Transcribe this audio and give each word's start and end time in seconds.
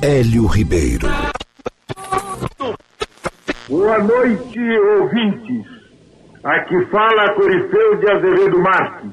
Hélio 0.00 0.46
Ribeiro. 0.46 1.08
Boa 3.68 3.98
noite, 3.98 4.60
ouvintes. 5.00 5.66
Aqui 6.44 6.86
fala 6.86 7.34
Corifeu 7.34 7.96
de 7.96 8.08
Azevedo 8.08 8.60
Marques. 8.60 9.10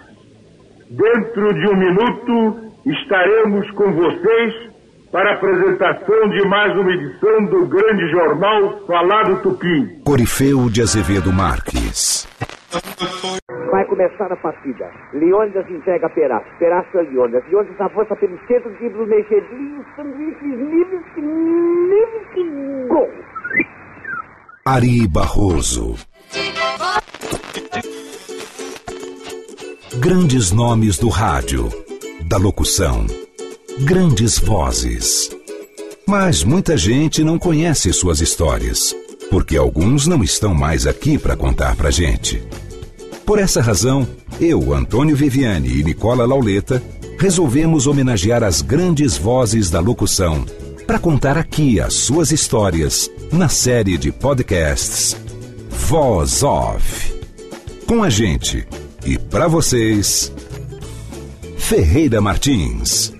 Dentro 0.91 1.53
de 1.55 1.67
um 1.67 1.75
minuto 1.75 2.71
estaremos 2.85 3.69
com 3.71 3.91
vocês 3.93 4.53
para 5.11 5.31
a 5.31 5.33
apresentação 5.33 6.29
de 6.29 6.47
mais 6.47 6.77
uma 6.77 6.91
edição 6.91 7.45
do 7.45 7.65
grande 7.65 8.07
jornal 8.11 8.85
Falado 8.85 9.41
Tupi. 9.41 10.01
Corifeu 10.05 10.69
de 10.69 10.83
Azevedo 10.83 11.33
Marques. 11.33 12.27
Vai 13.75 13.83
começar 13.87 14.31
a 14.31 14.37
partida. 14.37 14.89
Leônidas 15.11 15.69
entrega 15.69 16.05
a 16.07 16.09
Perácio. 16.09 16.49
Perácio 16.57 16.97
a 16.97 17.03
Leônidas. 17.03 17.43
Leônidas 17.49 17.81
avança 17.81 18.15
pelo 18.15 18.39
centro, 18.47 18.69
dribles 18.79 19.09
mexedinhos, 19.09 19.85
sanduíches, 19.97 20.41
livres, 20.41 21.03
livres, 21.17 22.87
gol. 22.87 23.09
Ari 24.65 25.05
Barroso. 25.09 25.95
Grandes 29.99 30.53
nomes 30.53 30.97
do 30.97 31.09
rádio, 31.09 31.67
da 32.29 32.37
locução, 32.37 33.05
grandes 33.85 34.39
vozes. 34.39 35.35
Mas 36.07 36.45
muita 36.45 36.77
gente 36.77 37.25
não 37.25 37.37
conhece 37.37 37.91
suas 37.91 38.21
histórias, 38.21 38.95
porque 39.29 39.57
alguns 39.57 40.07
não 40.07 40.23
estão 40.23 40.53
mais 40.53 40.87
aqui 40.87 41.19
para 41.19 41.35
contar 41.35 41.75
pra 41.75 41.91
gente. 41.91 42.41
Por 43.25 43.39
essa 43.39 43.59
razão, 43.59 44.07
eu, 44.39 44.71
Antônio 44.71 45.15
Viviane 45.15 45.79
e 45.79 45.83
Nicola 45.83 46.27
Lauleta 46.27 46.81
resolvemos 47.17 47.87
homenagear 47.87 48.43
as 48.43 48.61
grandes 48.61 49.17
vozes 49.17 49.71
da 49.71 49.79
locução 49.79 50.45
para 50.85 50.99
contar 50.99 51.35
aqui 51.35 51.79
as 51.79 51.95
suas 51.95 52.31
histórias 52.31 53.09
na 53.31 53.49
série 53.49 53.97
de 53.97 54.11
podcasts 54.11 55.17
Voz 55.69 56.43
Off. 56.43 57.19
Com 57.87 58.03
a 58.03 58.11
gente 58.11 58.67
e 59.03 59.17
para 59.17 59.47
vocês, 59.47 60.31
Ferreira 61.57 62.21
Martins. 62.21 63.11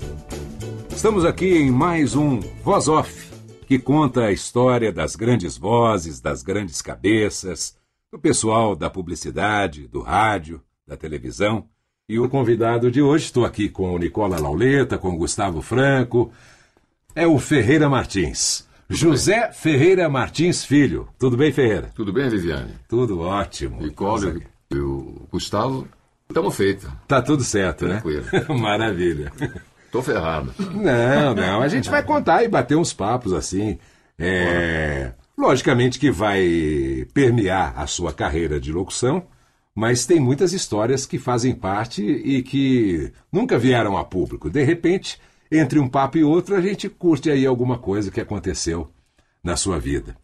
Estamos 0.96 1.26
aqui 1.26 1.58
em 1.58 1.72
mais 1.72 2.16
um 2.16 2.42
Voz 2.64 2.88
Off, 2.88 3.32
que 3.68 3.80
conta 3.80 4.26
a 4.26 4.32
história 4.32 4.92
das 4.92 5.16
grandes 5.16 5.58
vozes, 5.58 6.22
das 6.22 6.44
grandes 6.44 6.80
cabeças, 6.80 7.76
do 8.16 8.20
pessoal 8.20 8.78
da 8.78 8.90
publicidade, 8.90 9.90
do 9.90 10.00
rádio, 10.02 10.62
da 10.88 10.96
televisão. 10.96 11.66
E 12.08 12.18
o 12.18 12.30
convidado 12.30 12.90
de 12.90 13.02
hoje, 13.02 13.26
estou 13.26 13.44
aqui 13.44 13.68
com 13.68 13.94
o 13.94 13.98
Nicola 13.98 14.40
Lauleta, 14.40 14.98
com 14.98 15.10
o 15.10 15.18
Gustavo 15.18 15.62
Franco, 15.62 16.32
é 17.14 17.28
o 17.28 17.38
Ferreira 17.38 17.90
Martins. 17.90 18.66
José 18.90 19.52
Ferreira 19.52 20.08
Martins 20.08 20.64
Filho. 20.64 21.10
Tudo 21.20 21.36
bem, 21.36 21.52
Ferreira? 21.52 21.90
Tudo 21.94 22.14
bem, 22.14 22.30
Viviane? 22.30 22.76
Tudo 22.88 23.20
ótimo. 23.20 23.82
Nicole 23.82 24.44
e 24.72 24.78
o 24.78 25.28
Gustavo, 25.30 25.86
estamos 26.30 26.56
feitos. 26.56 26.88
Tá 27.08 27.22
tudo 27.22 27.44
certo, 27.44 27.86
Tranquilo. 27.86 28.24
né? 28.32 28.46
Maravilha. 28.58 29.32
Tô 29.92 30.02
ferrado. 30.02 30.54
Não, 30.74 31.36
não. 31.36 31.62
A 31.62 31.68
gente 31.68 31.90
vai 31.90 32.04
contar 32.04 32.44
e 32.44 32.48
bater 32.48 32.78
uns 32.78 32.94
papos 32.94 33.34
assim. 33.34 33.78
É, 34.18 35.12
logicamente 35.38 36.00
que 36.00 36.12
vai 36.12 37.06
permear 37.14 37.74
a 37.78 37.88
sua 37.88 38.14
carreira 38.14 38.60
de 38.60 38.72
locução, 38.72 39.26
mas 39.74 40.06
tem 40.06 40.20
muitas 40.20 40.54
histórias 40.54 41.06
que 41.06 41.20
fazem 41.20 41.54
parte 41.54 42.02
e 42.04 42.42
que 42.42 43.12
nunca 43.32 43.58
vieram 43.60 43.98
a 43.98 44.06
público. 44.06 44.50
De 44.50 44.64
repente, 44.64 45.20
entre 45.52 45.80
um 45.80 45.88
papo 45.90 46.18
e 46.18 46.24
outro, 46.24 46.56
a 46.56 46.62
gente 46.62 46.88
curte 46.88 47.30
aí 47.30 47.46
alguma 47.46 47.78
coisa 47.78 48.10
que 48.10 48.22
aconteceu 48.22 48.88
na 49.44 49.56
sua 49.58 49.78
vida. 49.78 50.16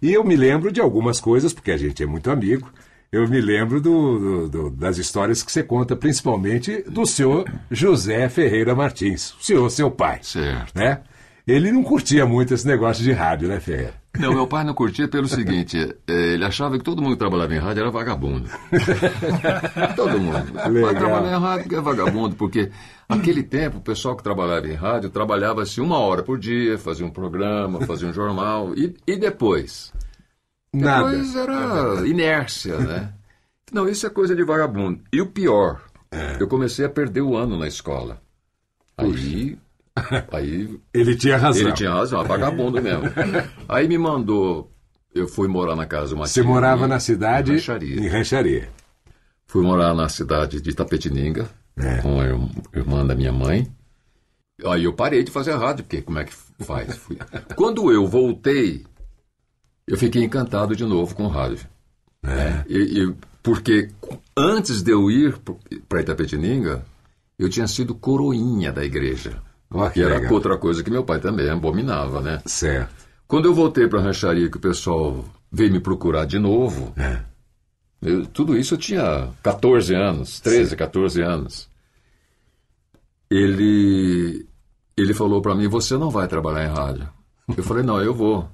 E 0.00 0.12
eu 0.12 0.24
me 0.24 0.36
lembro 0.36 0.72
de 0.72 0.80
algumas 0.80 1.20
coisas, 1.20 1.52
porque 1.52 1.70
a 1.70 1.76
gente 1.76 2.02
é 2.02 2.06
muito 2.06 2.30
amigo. 2.30 2.70
Eu 3.12 3.28
me 3.28 3.40
lembro 3.40 3.80
do- 3.80 4.18
do- 4.18 4.48
do- 4.48 4.70
das 4.70 4.98
histórias 4.98 5.42
que 5.42 5.52
você 5.52 5.62
conta, 5.62 5.94
principalmente 5.94 6.82
do 6.90 7.06
senhor 7.06 7.44
José 7.70 8.28
Ferreira 8.28 8.74
Martins, 8.74 9.32
o 9.40 9.44
senhor, 9.44 9.70
seu 9.70 9.90
pai. 9.90 10.18
Certo. 10.22 10.74
Né? 10.76 11.00
Ele 11.46 11.70
não 11.70 11.82
curtia 11.82 12.24
muito 12.24 12.54
esse 12.54 12.66
negócio 12.66 13.04
de 13.04 13.12
rádio, 13.12 13.48
né, 13.48 13.60
Ferreira? 13.60 13.94
Não, 14.18 14.32
meu 14.32 14.46
pai 14.46 14.64
não 14.64 14.72
curtia 14.72 15.06
pelo 15.08 15.28
seguinte, 15.28 15.76
eh, 16.08 16.34
ele 16.34 16.44
achava 16.44 16.78
que 16.78 16.84
todo 16.84 17.02
mundo 17.02 17.12
que 17.12 17.18
trabalhava 17.18 17.54
em 17.54 17.58
rádio 17.58 17.80
era 17.82 17.90
vagabundo. 17.90 18.48
todo 19.94 20.18
mundo. 20.18 20.52
Legal. 20.70 20.94
Trabalhar 20.94 21.36
em 21.36 21.40
rádio 21.40 21.76
é 21.76 21.80
vagabundo, 21.80 22.36
porque 22.36 22.70
naquele 23.08 23.42
tempo 23.42 23.78
o 23.78 23.82
pessoal 23.82 24.16
que 24.16 24.22
trabalhava 24.22 24.66
em 24.68 24.74
rádio 24.74 25.10
trabalhava 25.10 25.62
assim 25.62 25.82
uma 25.82 25.98
hora 25.98 26.22
por 26.22 26.38
dia, 26.38 26.78
fazia 26.78 27.04
um 27.04 27.10
programa, 27.10 27.84
fazia 27.86 28.08
um 28.08 28.12
jornal, 28.12 28.72
e, 28.74 28.96
e 29.06 29.16
depois? 29.16 29.92
Nada. 30.72 31.10
Depois 31.10 31.36
era 31.36 32.06
inércia, 32.06 32.78
né? 32.78 33.12
Não, 33.70 33.88
isso 33.88 34.06
é 34.06 34.10
coisa 34.10 34.34
de 34.34 34.44
vagabundo. 34.44 35.00
E 35.12 35.20
o 35.20 35.26
pior, 35.26 35.82
eu 36.38 36.48
comecei 36.48 36.86
a 36.86 36.88
perder 36.88 37.22
o 37.22 37.36
ano 37.36 37.58
na 37.58 37.66
escola. 37.66 38.22
Aí, 38.96 39.58
aí 40.32 40.78
Ele 40.92 41.14
tinha 41.16 41.36
razão. 41.36 41.62
ele 41.62 41.72
tinha 41.72 41.92
razão, 41.92 42.20
é 42.20 42.24
vagabundo 42.24 42.80
mesmo. 42.82 43.04
Aí 43.68 43.86
me 43.88 43.96
mandou, 43.98 44.70
eu 45.14 45.28
fui 45.28 45.46
morar 45.48 45.76
na 45.76 45.86
casa 45.86 46.14
uma 46.14 46.26
Você 46.26 46.40
tia 46.40 46.44
morava 46.44 46.76
minha, 46.78 46.88
na 46.88 47.00
cidade 47.00 47.52
em 47.52 47.54
Rancharia. 47.54 47.96
em 48.00 48.08
Rancharia. 48.08 48.68
Fui 49.46 49.62
morar 49.62 49.94
na 49.94 50.08
cidade 50.08 50.60
de 50.60 50.74
Tapetininga, 50.74 51.48
É. 51.76 51.98
com 51.98 52.20
a 52.20 52.24
irm- 52.26 52.48
irmã 52.74 53.06
da 53.06 53.14
minha 53.14 53.32
mãe. 53.32 53.70
Aí 54.66 54.84
eu 54.84 54.92
parei 54.92 55.22
de 55.22 55.30
fazer 55.30 55.54
rádio, 55.56 55.84
porque 55.84 56.02
como 56.02 56.18
é 56.18 56.24
que 56.24 56.32
faz? 56.60 57.00
Quando 57.56 57.90
eu 57.92 58.06
voltei, 58.06 58.84
eu 59.86 59.96
fiquei 59.96 60.24
encantado 60.24 60.74
de 60.74 60.84
novo 60.84 61.14
com 61.14 61.24
o 61.24 61.28
rádio. 61.28 61.66
É. 62.24 62.64
E, 62.68 63.02
e- 63.04 63.14
porque 63.42 63.90
antes 64.36 64.82
de 64.82 64.90
eu 64.92 65.10
ir 65.10 65.36
para 65.88 66.00
Itapetininga, 66.00 66.84
eu 67.38 67.50
tinha 67.50 67.66
sido 67.68 67.94
coroinha 67.94 68.72
da 68.72 68.84
igreja. 68.84 69.42
Ó, 69.74 69.88
que 69.88 69.94
Que 69.94 70.02
era 70.02 70.14
legal. 70.16 70.32
outra 70.32 70.56
coisa 70.56 70.82
que 70.82 70.90
meu 70.90 71.04
pai 71.04 71.18
também 71.18 71.50
abominava, 71.50 72.20
né? 72.22 72.40
Certo. 72.46 73.04
Quando 73.26 73.46
eu 73.46 73.54
voltei 73.54 73.88
para 73.88 73.98
a 73.98 74.02
rancharia, 74.02 74.48
que 74.48 74.56
o 74.56 74.60
pessoal 74.60 75.24
veio 75.50 75.72
me 75.72 75.80
procurar 75.80 76.24
de 76.26 76.38
novo, 76.38 76.92
É. 76.96 77.18
eu- 78.02 78.24
tudo 78.26 78.56
isso 78.56 78.74
eu 78.74 78.78
tinha 78.78 79.28
14 79.42 79.94
anos, 79.94 80.40
13, 80.40 80.76
14 80.76 81.20
anos. 81.22 81.68
Ele, 83.30 84.46
ele 84.96 85.14
falou 85.14 85.40
para 85.42 85.54
mim: 85.54 85.66
Você 85.68 85.96
não 85.96 86.10
vai 86.10 86.28
trabalhar 86.28 86.64
em 86.64 86.72
rádio. 86.74 87.08
Eu 87.56 87.64
falei: 87.64 87.82
Não, 87.82 88.00
eu 88.00 88.14
vou. 88.14 88.48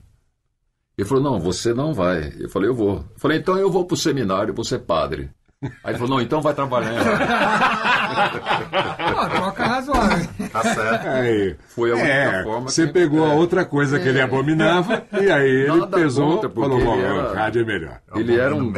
Ele 0.97 1.07
falou: 1.07 1.23
Não, 1.23 1.39
você 1.41 1.75
não 1.75 1.93
vai. 1.93 2.33
Eu 2.39 2.49
falei: 2.49 2.71
Eu 2.71 2.75
vou. 2.75 2.97
Eu 2.97 3.05
falei: 3.19 3.39
Então 3.39 3.57
eu 3.59 3.71
vou 3.71 3.85
para 3.85 3.95
o 3.95 3.99
seminário, 3.99 4.55
vou 4.55 4.65
ser 4.65 4.79
padre. 4.81 5.31
Aí 5.63 5.93
ele 5.93 5.99
falou: 5.99 6.17
Não, 6.17 6.21
então 6.23 6.41
vai 6.41 6.55
trabalhar 6.55 6.93
em 6.93 6.97
rádio. 6.97 8.41
Ah, 8.73 9.29
troca 9.29 9.67
razoável. 9.67 10.29
Aí. 11.07 11.57
Foi 11.69 11.91
a 11.93 11.95
única 11.95 12.09
É, 12.09 12.43
forma 12.43 12.69
você 12.69 12.87
que- 12.87 12.93
pegou 12.93 13.25
a 13.25 13.33
é. 13.33 13.35
outra 13.35 13.65
coisa 13.65 13.99
que 14.01 14.09
ele 14.09 14.21
abominava 14.21 15.05
e 15.13 15.31
aí 15.31 15.49
ele 15.51 15.79
Nada 15.81 15.97
pesou 15.97 16.33
contra, 16.41 16.51
e 16.51 16.55
falou, 16.55 16.85
bom, 16.85 16.95
ele 16.97 17.03
era- 17.05 17.35
rádio 17.35 17.63
é 17.63 17.65
melhor. 17.65 18.01
Ele 18.15 18.37
era 18.39 18.55
um. 18.55 18.73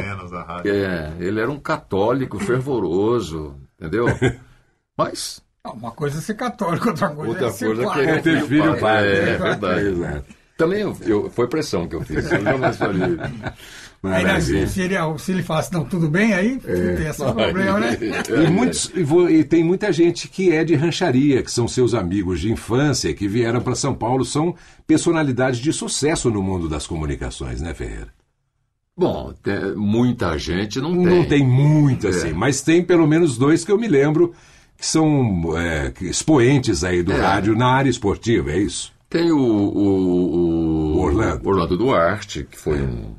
É, 0.65 1.11
ele 1.19 1.39
era 1.39 1.49
um 1.51 1.59
católico 1.59 2.39
fervoroso, 2.39 3.55
entendeu? 3.79 4.05
Mas 4.97 5.41
Uma 5.65 5.91
coisa 5.91 6.17
é 6.19 6.21
ser 6.21 6.35
católico, 6.35 6.89
outra 6.89 7.09
coisa 7.09 7.29
Outra 7.31 7.47
é 7.47 7.51
ser 7.51 7.65
coisa 7.67 7.83
padre. 7.85 8.03
que 8.03 8.09
É 8.11 8.17
ter 8.21 8.41
filho 8.45 8.79
padre. 8.79 9.11
é, 9.11 9.25
né? 9.25 9.37
verdade. 9.37 9.87
Exato. 9.87 10.25
Também 10.57 10.81
eu, 10.81 10.97
eu- 11.01 11.29
foi 11.31 11.47
pressão 11.47 11.87
que 11.87 11.95
eu 11.95 12.01
fiz. 12.01 12.31
Eu 12.31 12.41
jamais. 12.43 12.77
Aí, 14.03 14.23
né, 14.25 14.41
se, 14.41 14.53
ele, 14.81 14.97
se 15.17 15.31
ele 15.31 15.43
falasse, 15.43 15.71
não, 15.71 15.85
tudo 15.85 16.09
bem, 16.09 16.33
aí 16.33 16.57
tem 16.59 17.07
esse 17.07 17.23
problema, 17.23 17.79
né? 17.79 17.97
E, 18.45 18.49
muitos, 18.51 18.91
e 18.93 19.33
e 19.39 19.43
tem 19.45 19.63
muita 19.63 19.93
gente 19.93 20.27
que 20.27 20.51
é 20.51 20.61
de 20.65 20.75
rancharia, 20.75 21.41
que 21.41 21.49
são 21.49 21.69
seus 21.69 21.93
amigos 21.93 22.41
de 22.41 22.51
infância, 22.51 23.13
que 23.13 23.29
vieram 23.29 23.61
para 23.61 23.75
São 23.75 23.95
Paulo, 23.95 24.25
são 24.25 24.53
personalidades 24.85 25.59
de 25.61 25.71
sucesso 25.71 26.29
no 26.29 26.43
mundo 26.43 26.67
das 26.67 26.85
comunicações, 26.85 27.61
né, 27.61 27.73
Ferreira? 27.73 28.09
Bom, 28.95 29.33
tem- 29.41 29.73
muita 29.75 30.37
gente 30.37 30.81
não 30.81 30.91
tem. 30.93 31.05
Não 31.05 31.25
tem 31.25 31.47
muito 31.47 32.07
assim, 32.09 32.29
É. 32.29 32.33
mas 32.33 32.61
tem 32.61 32.83
pelo 32.83 33.07
menos 33.07 33.37
dois 33.37 33.63
que 33.63 33.71
eu 33.71 33.79
me 33.79 33.87
lembro 33.87 34.33
que 34.77 34.85
são 34.85 35.57
é, 35.57 35.93
expoentes 36.01 36.83
aí 36.83 37.01
do 37.01 37.13
É. 37.13 37.21
rádio 37.21 37.55
na 37.55 37.67
área 37.67 37.89
esportiva, 37.89 38.51
é 38.51 38.57
isso? 38.59 38.91
Tem 39.09 39.31
o, 39.31 39.37
o- 39.37 40.95
o- 40.95 40.99
Orlando. 40.99 41.47
Orlando 41.47 41.77
Duarte, 41.77 42.45
que 42.49 42.57
foi 42.59 42.81
um 42.81 43.13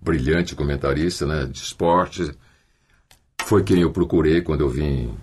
brilhante 0.00 0.54
comentarista 0.54 1.26
né, 1.26 1.46
de 1.46 1.58
esporte. 1.58 2.30
Foi 3.42 3.62
quem 3.62 3.80
eu 3.80 3.90
procurei 3.90 4.40
quando 4.42 4.60
eu 4.60 4.68
vim 4.68 5.14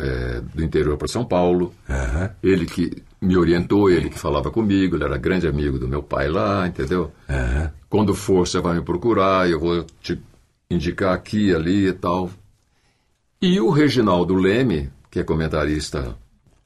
é, 0.00 0.40
do 0.40 0.62
interior 0.62 0.96
para 0.96 1.08
São 1.08 1.24
Paulo. 1.24 1.74
Aham. 1.88 2.30
Ele 2.42 2.66
que 2.66 3.02
me 3.20 3.36
orientou, 3.36 3.90
ele 3.90 4.08
que 4.08 4.18
falava 4.18 4.50
comigo, 4.50 4.96
ele 4.96 5.04
era 5.04 5.16
grande 5.16 5.46
amigo 5.46 5.78
do 5.78 5.88
meu 5.88 6.02
pai 6.02 6.28
lá, 6.28 6.66
entendeu? 6.66 7.12
Aham. 7.28 7.72
Quando 7.88 8.14
for, 8.14 8.46
você 8.46 8.60
vai 8.60 8.74
me 8.74 8.82
procurar, 8.82 9.48
eu 9.48 9.58
vou 9.58 9.84
te 10.00 10.20
indicar 10.70 11.14
aqui, 11.14 11.54
ali 11.54 11.86
e 11.88 11.92
tal. 11.92 12.30
E 13.40 13.60
o 13.60 13.70
Reginaldo 13.70 14.34
Leme, 14.34 14.90
que 15.10 15.20
é 15.20 15.24
comentarista 15.24 16.16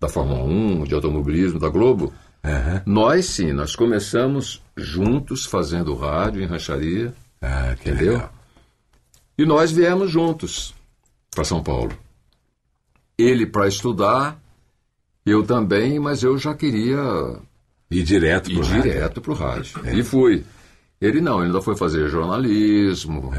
da 0.01 0.09
Fórmula 0.09 0.43
1, 0.43 0.85
de 0.85 0.95
automobilismo, 0.95 1.59
da 1.59 1.69
Globo, 1.69 2.13
Aham. 2.45 2.83
nós 2.87 3.27
sim, 3.27 3.53
nós 3.53 3.77
começamos 3.77 4.61
juntos 4.77 5.45
fazendo 5.47 5.95
rádio 5.95 6.43
em 6.43 6.47
rancharia, 6.47 7.15
Ah, 7.41 7.77
que 7.81 7.91
entendeu? 7.91 8.15
legal. 8.15 8.33
E 9.39 9.47
nós 9.47 9.71
viemos 9.71 10.11
juntos 10.11 10.75
para 11.31 11.45
São 11.45 11.63
Paulo. 11.63 11.93
Ele 13.17 13.47
para 13.47 13.69
estudar, 13.69 14.39
eu 15.25 15.43
também, 15.45 15.99
mas 16.01 16.23
eu 16.23 16.37
já 16.37 16.55
queria 16.55 16.99
E 17.91 18.03
direto 18.03 18.51
ir 18.51 18.55
pro 18.55 18.65
rádio. 18.67 18.83
direto 18.83 19.21
para 19.21 19.33
o 19.33 19.35
rádio. 19.35 19.81
E 19.97 20.03
fui. 20.03 20.45
Ele 21.01 21.21
não, 21.21 21.39
ele 21.39 21.47
ainda 21.47 21.61
foi 21.63 21.77
fazer 21.77 22.09
jornalismo. 22.09 23.33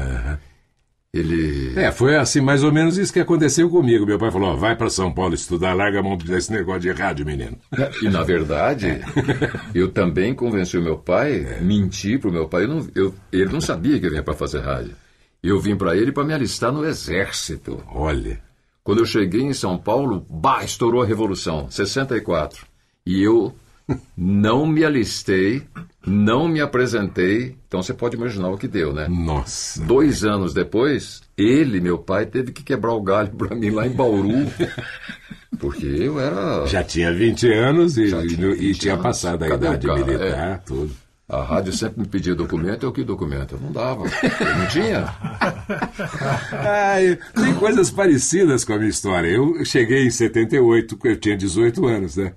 Ele. 1.14 1.78
É, 1.78 1.92
foi 1.92 2.16
assim 2.16 2.40
mais 2.40 2.64
ou 2.64 2.72
menos 2.72 2.98
isso 2.98 3.12
que 3.12 3.20
aconteceu 3.20 3.70
comigo. 3.70 4.04
Meu 4.04 4.18
pai 4.18 4.32
falou: 4.32 4.50
ó, 4.50 4.56
vai 4.56 4.74
para 4.74 4.90
São 4.90 5.12
Paulo 5.12 5.32
estudar, 5.34 5.72
larga 5.72 6.00
a 6.00 6.02
mão 6.02 6.16
desse 6.16 6.50
negócio 6.50 6.80
de 6.80 6.90
rádio, 6.90 7.24
menino. 7.24 7.56
E 8.02 8.08
na 8.08 8.24
verdade, 8.24 9.00
eu 9.72 9.90
também 9.92 10.34
convenci 10.34 10.76
o 10.76 10.82
meu 10.82 10.98
pai, 10.98 11.58
menti 11.60 12.18
pro 12.18 12.32
meu 12.32 12.48
pai. 12.48 12.64
Eu 12.64 12.68
não- 12.68 12.88
eu- 12.94 13.14
ele 13.32 13.52
não 13.52 13.60
sabia 13.60 13.98
que 14.00 14.06
eu 14.06 14.10
vinha 14.10 14.22
para 14.24 14.34
fazer 14.34 14.58
rádio. 14.60 14.92
Eu 15.42 15.60
vim 15.60 15.76
para 15.76 15.96
ele 15.96 16.10
para 16.10 16.24
me 16.24 16.32
alistar 16.34 16.72
no 16.72 16.84
exército. 16.84 17.80
Olha. 17.94 18.40
Quando 18.82 18.98
eu 18.98 19.06
cheguei 19.06 19.40
em 19.42 19.54
São 19.54 19.78
Paulo, 19.78 20.26
bah, 20.28 20.62
estourou 20.64 21.02
a 21.02 21.06
Revolução, 21.06 21.70
64. 21.70 22.66
E 23.06 23.22
eu 23.22 23.54
não 24.16 24.66
me 24.66 24.84
alistei, 24.84 25.62
não 26.06 26.48
me 26.48 26.60
apresentei. 26.60 27.56
Então 27.68 27.82
você 27.82 27.92
pode 27.92 28.16
imaginar 28.16 28.48
o 28.48 28.58
que 28.58 28.68
deu, 28.68 28.92
né? 28.92 29.06
Nossa. 29.08 29.82
Dois 29.82 30.24
anos 30.24 30.54
depois, 30.54 31.22
ele, 31.36 31.80
meu 31.80 31.98
pai, 31.98 32.26
teve 32.26 32.52
que 32.52 32.62
quebrar 32.62 32.92
o 32.92 33.02
galho 33.02 33.30
para 33.30 33.54
mim 33.54 33.70
lá 33.70 33.86
em 33.86 33.90
Bauru. 33.90 34.46
Porque 35.58 35.86
eu 35.86 36.18
era. 36.18 36.66
Já 36.66 36.82
tinha 36.82 37.12
20 37.12 37.52
anos 37.52 37.96
e, 37.96 38.08
Já 38.08 38.22
e- 38.24 38.28
tinha 38.28 38.54
20 38.54 38.88
anos. 38.88 39.02
passado 39.02 39.44
a 39.44 39.48
Cadê 39.48 39.66
idade 39.66 39.86
militar, 39.86 40.62
tudo. 40.64 40.90
A 41.26 41.42
rádio 41.42 41.72
sempre 41.72 42.00
me 42.00 42.06
pedia 42.06 42.34
documento, 42.34 42.84
eu 42.84 42.92
que 42.92 43.02
documento? 43.02 43.54
Eu 43.54 43.60
não 43.60 43.72
dava. 43.72 44.04
Eu 44.04 44.58
não 44.58 44.66
tinha. 44.68 45.06
Tem 47.34 47.54
coisas 47.54 47.90
parecidas 47.90 48.64
com 48.64 48.74
a 48.74 48.76
minha 48.76 48.90
história. 48.90 49.28
Eu 49.28 49.64
cheguei 49.64 50.06
em 50.06 50.10
78, 50.10 50.98
eu 51.04 51.16
tinha 51.16 51.36
18 51.36 51.86
anos, 51.86 52.16
né? 52.16 52.32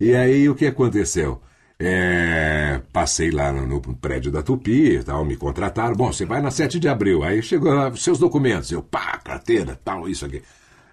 E 0.00 0.16
aí 0.16 0.48
o 0.48 0.54
que 0.54 0.66
aconteceu? 0.66 1.42
É, 1.78 2.80
passei 2.92 3.30
lá 3.30 3.52
no, 3.52 3.66
no 3.66 3.80
prédio 3.96 4.32
da 4.32 4.42
Tupi 4.42 4.96
e 4.96 5.02
tal, 5.02 5.24
me 5.24 5.36
contrataram. 5.36 5.94
Bom, 5.94 6.12
você 6.12 6.24
vai 6.24 6.40
na 6.40 6.50
7 6.50 6.78
de 6.78 6.88
abril. 6.88 7.22
Aí 7.22 7.42
chegou 7.42 7.72
lá, 7.72 7.94
seus 7.94 8.18
documentos. 8.18 8.70
Eu, 8.72 8.82
pá, 8.82 9.18
carteira, 9.18 9.78
tal, 9.84 10.08
isso 10.08 10.24
aqui. 10.24 10.42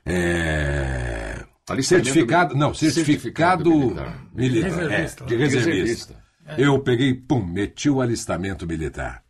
É, 0.06 1.44
certificado, 1.82 2.54
militar. 2.54 2.68
não, 2.68 2.74
certificado, 2.74 3.70
Certificado 3.70 3.70
militar. 3.70 4.30
militar. 4.34 4.70
Reservista. 4.70 5.24
É, 5.24 5.28
de 5.28 5.36
reservista. 5.36 5.70
Reservista. 5.72 6.28
Eu 6.58 6.80
peguei, 6.80 7.14
pum, 7.14 7.46
meti 7.46 7.90
o 7.90 8.02
alistamento 8.02 8.66
militar. 8.66 9.24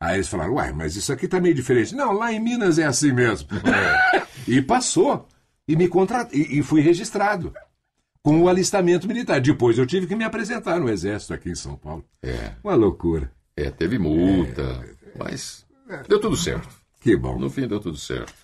Aí 0.00 0.16
eles 0.16 0.28
falaram, 0.28 0.54
uai, 0.54 0.72
mas 0.72 0.94
isso 0.94 1.12
aqui 1.12 1.26
tá 1.26 1.40
meio 1.40 1.54
diferente. 1.54 1.94
Não, 1.94 2.12
lá 2.12 2.32
em 2.32 2.38
Minas 2.38 2.78
é 2.78 2.84
assim 2.84 3.12
mesmo. 3.12 3.48
e 4.46 4.60
passou. 4.62 5.26
E 5.66 5.74
me 5.74 5.88
contratei, 5.88 6.40
e, 6.40 6.60
e 6.60 6.62
fui 6.62 6.80
registrado 6.80 7.52
com 8.26 8.42
o 8.42 8.48
alistamento 8.48 9.06
militar. 9.06 9.40
Depois 9.40 9.78
eu 9.78 9.86
tive 9.86 10.08
que 10.08 10.16
me 10.16 10.24
apresentar 10.24 10.80
no 10.80 10.88
Exército 10.90 11.32
aqui 11.32 11.48
em 11.48 11.54
São 11.54 11.76
Paulo. 11.76 12.04
É, 12.20 12.50
Uma 12.64 12.74
loucura. 12.74 13.30
é 13.56 13.70
teve 13.70 14.00
multa, 14.00 14.84
mas 15.16 15.64
deu 16.08 16.20
tudo 16.20 16.36
certo. 16.36 16.68
Que 17.00 17.16
bom. 17.16 17.38
No 17.38 17.48
fim 17.48 17.68
deu 17.68 17.78
tudo 17.78 17.96
certo. 17.96 18.34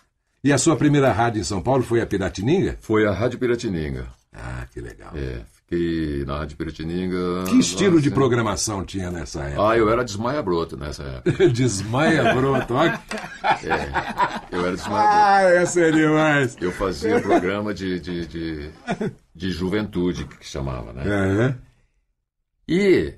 E 0.45 0.53
a 0.53 0.59
sua 0.59 0.77
primeira 0.77 1.11
rádio 1.11 1.41
em 1.41 1.45
São 1.45 1.61
Paulo 1.61 1.83
foi 1.83 2.01
a 2.01 2.07
Piratininga? 2.07 2.79
Foi 2.81 3.05
a 3.05 3.11
Rádio 3.11 3.41
Piratininga. 3.41 4.07
Ah, 4.33 4.69
que 4.73 4.81
legal. 4.81 5.11
É, 5.17 5.41
fiquei 5.73 6.25
na 6.25 6.39
Rádio 6.39 6.57
Piratininga. 6.57 7.45
Que 7.49 7.59
estilo 7.59 8.01
de 8.01 8.11
nossa. 8.11 8.21
programação 8.21 8.85
tinha 8.85 9.11
nessa 9.11 9.43
época? 9.45 9.71
Ah, 9.71 9.77
eu 9.77 9.89
era 9.89 10.05
desmaia 10.05 10.43
broto 10.43 10.77
nessa 10.77 11.03
época. 11.03 11.49
Desmaia 11.49 12.35
broto. 12.35 12.75
ó. 12.75 12.85
Eu 14.51 14.67
era 14.67 14.77
desmaia 14.77 15.03
broto. 15.03 15.17
Ah, 15.17 15.43
essa 15.43 15.81
é 15.81 15.91
demais. 15.91 16.57
Eu 16.61 16.73
fazia 16.73 17.21
programa 17.21 17.73
de, 17.73 17.99
de, 17.99 18.27
de, 18.27 18.71
de 19.35 19.51
juventude, 19.51 20.27
que 20.27 20.47
chamava, 20.47 20.93
né? 20.93 21.03
Aham. 21.05 21.59
E 22.69 23.15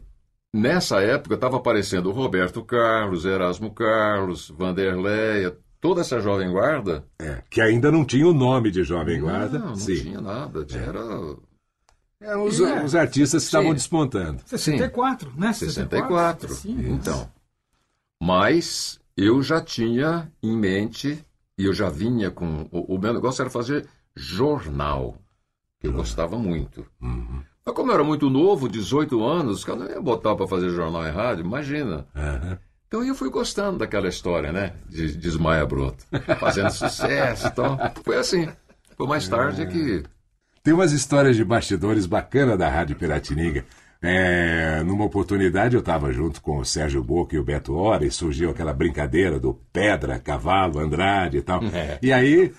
nessa 0.53 1.01
época 1.01 1.35
estava 1.35 1.57
aparecendo 1.57 2.09
o 2.09 2.13
Roberto 2.13 2.65
Carlos, 2.65 3.25
Erasmo 3.25 3.73
Carlos, 3.73 4.49
Vanderleia, 4.51 5.57
toda 5.81 6.01
essa 6.01 6.21
jovem 6.21 6.51
guarda. 6.51 7.05
É, 7.21 7.43
que 7.51 7.61
ainda 7.61 7.91
não 7.91 8.05
tinha 8.05 8.27
o 8.27 8.33
nome 8.33 8.71
de 8.71 8.83
Jovem 8.83 9.21
Guarda. 9.21 9.59
Não, 9.59 9.69
não 9.69 9.77
Sim. 9.77 9.97
tinha 9.97 10.21
nada. 10.21 10.67
Era 10.75 11.37
Eram 12.25 12.45
os, 12.45 12.59
É. 12.61 12.83
os 12.85 12.95
artistas 12.95 13.43
que 13.43 13.47
estavam 13.47 13.69
Sim. 13.69 13.75
despontando. 13.75 14.43
64, 14.47 15.33
né? 15.37 15.53
64. 15.53 16.55
Sim. 16.55 16.77
Então. 16.93 17.29
Mas 18.23 18.99
eu 19.17 19.43
já 19.43 19.61
tinha 19.61 20.31
em 20.43 20.57
mente, 20.57 21.23
e 21.59 21.65
eu 21.65 21.73
já 21.75 21.89
vinha 21.91 22.31
com. 22.31 22.69
O, 22.71 22.95
o 22.95 22.99
meu 22.99 23.13
negócio 23.13 23.43
era 23.43 23.51
fazer 23.51 23.87
jornal, 24.17 25.17
que 25.81 25.87
eu 25.87 25.93
gostava 25.93 26.39
muito. 26.39 26.87
Uhum. 27.01 27.43
Mas 27.65 27.75
como 27.75 27.91
eu 27.91 27.95
era 27.95 28.05
muito 28.05 28.29
novo, 28.29 28.69
18 28.69 29.25
anos, 29.25 29.59
os 29.59 29.65
caras 29.65 29.83
não 29.85 29.91
iam 29.91 30.03
botar 30.03 30.35
para 30.37 30.47
fazer 30.47 30.71
jornal 30.71 31.07
em 31.07 31.11
rádio, 31.11 31.45
imagina. 31.45 32.07
Aham. 32.15 32.59
Então 32.87 33.03
eu 33.03 33.15
fui 33.15 33.29
gostando 33.29 33.79
daquela 33.79 34.07
história, 34.09 34.53
né? 34.53 34.75
De, 34.89 35.17
de 35.17 35.29
Ismael 35.29 35.67
Broto. 35.67 36.05
Fazendo 36.39 36.71
sucesso 36.71 37.49
e 37.49 37.51
tal. 37.51 37.77
Foi 38.05 38.17
assim. 38.17 38.49
Foi 38.97 39.07
mais 39.07 39.27
tarde 39.29 39.63
é 39.63 39.67
que. 39.67 40.05
Tem 40.65 40.73
umas 40.73 40.93
histórias 40.93 41.37
de 41.37 41.45
bastidores 41.45 42.07
bacanas 42.07 42.59
da 42.59 42.71
Rádio 42.71 42.97
Piratininga. 42.97 43.67
É, 44.01 44.83
numa 44.83 45.05
oportunidade 45.05 45.75
eu 45.75 45.81
estava 45.81 46.11
junto 46.11 46.41
com 46.41 46.57
o 46.57 46.65
Sérgio 46.65 47.05
Boca 47.05 47.37
e 47.37 47.39
o 47.39 47.45
Beto 47.45 47.75
Hora 47.75 48.07
e 48.07 48.11
surgiu 48.11 48.49
aquela 48.49 48.73
brincadeira 48.73 49.39
do 49.39 49.53
Pedra, 49.71 50.19
Cavalo, 50.19 50.79
Andrade 50.79 51.37
e 51.37 51.43
tal. 51.43 51.61
E 52.01 52.11
aí, 52.11 52.51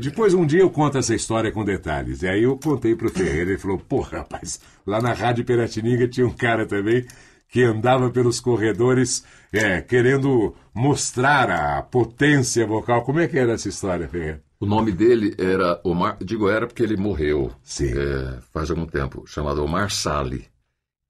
depois 0.00 0.34
um 0.34 0.46
dia 0.46 0.60
eu 0.60 0.70
conto 0.70 0.98
essa 0.98 1.16
história 1.16 1.50
com 1.50 1.64
detalhes. 1.64 2.22
E 2.22 2.28
aí 2.28 2.44
eu 2.44 2.56
contei 2.56 2.94
pro 2.94 3.10
Ferreira 3.10 3.50
e 3.50 3.54
ele 3.54 3.58
falou, 3.58 3.76
pô, 3.76 4.02
rapaz, 4.02 4.60
lá 4.86 5.02
na 5.02 5.12
Rádio 5.12 5.44
Piratininga 5.44 6.06
tinha 6.06 6.28
um 6.28 6.32
cara 6.32 6.64
também 6.64 7.04
que 7.48 7.64
andava 7.64 8.08
pelos 8.08 8.38
corredores 8.38 9.24
é, 9.52 9.80
querendo 9.80 10.54
mostrar 10.72 11.50
a 11.50 11.82
potência 11.82 12.64
vocal. 12.64 13.02
Como 13.02 13.18
é 13.18 13.26
que 13.26 13.36
era 13.36 13.54
essa 13.54 13.68
história, 13.68 14.08
Ferreira? 14.08 14.47
O 14.60 14.66
nome 14.66 14.90
dele 14.92 15.34
era 15.38 15.80
Omar. 15.84 16.16
Digo 16.22 16.48
era 16.48 16.66
porque 16.66 16.82
ele 16.82 16.96
morreu 16.96 17.52
Sim. 17.62 17.92
é, 17.96 18.40
faz 18.52 18.70
algum 18.70 18.86
tempo, 18.86 19.24
chamado 19.26 19.62
Omar 19.64 19.90
Sali. 19.90 20.46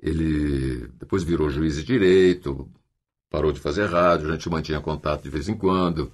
Ele 0.01 0.87
depois 0.99 1.23
virou 1.25 1.49
juiz 1.51 1.77
de 1.77 1.85
direito, 1.85 2.69
parou 3.31 3.51
de 3.53 3.59
fazer 3.61 3.87
rádio, 3.87 4.29
a 4.29 4.33
gente 4.33 4.49
mantinha 4.51 4.81
contato 4.81 5.23
de 5.23 5.31
vez 5.31 5.49
em 5.49 5.55
quando. 5.57 6.13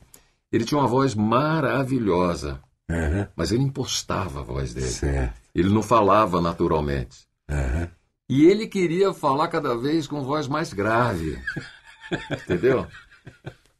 Ele 0.50 0.64
tinha 0.64 0.78
uma 0.78 0.86
voz 0.86 1.14
maravilhosa, 1.14 2.60
Aham, 2.88 3.28
mas 3.34 3.50
ele 3.50 3.62
impostava 3.64 4.40
a 4.40 4.42
voz 4.44 4.72
dele. 4.72 4.86
certo. 4.86 5.40
Ele 5.54 5.68
não 5.70 5.82
falava 5.82 6.40
naturalmente. 6.40 7.26
Aham. 7.48 7.88
E 8.28 8.46
ele 8.46 8.66
queria 8.66 9.12
falar 9.12 9.48
cada 9.48 9.76
vez 9.76 10.06
com 10.06 10.22
voz 10.22 10.48
mais 10.48 10.72
grave. 10.72 11.38
Entendeu? 12.30 12.86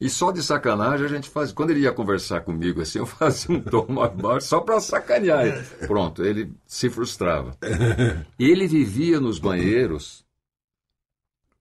E 0.01 0.11
só 0.11 0.31
de 0.33 0.43
sacanagem 0.43 1.07
a 1.07 1.09
gente 1.09 1.29
faz. 1.31 1.53
Quando 1.53 1.71
ele 1.71 1.81
ia 1.81 1.93
conversar 1.93 2.41
comigo 2.41 2.81
assim, 2.83 2.99
eu 2.99 3.07
fazia 3.07 3.55
um 3.57 3.61
tom 3.61 3.87
mais 3.89 4.13
baixo 4.13 4.49
só 4.49 4.61
para 4.61 4.81
sacanear 4.81 5.47
ele. 5.47 5.63
Pronto, 5.87 6.23
ele 6.25 6.53
se 6.67 6.91
frustrava. 6.91 7.57
Ele 8.39 8.67
vivia 8.67 9.21
nos 9.21 9.39
banheiros 9.39 10.25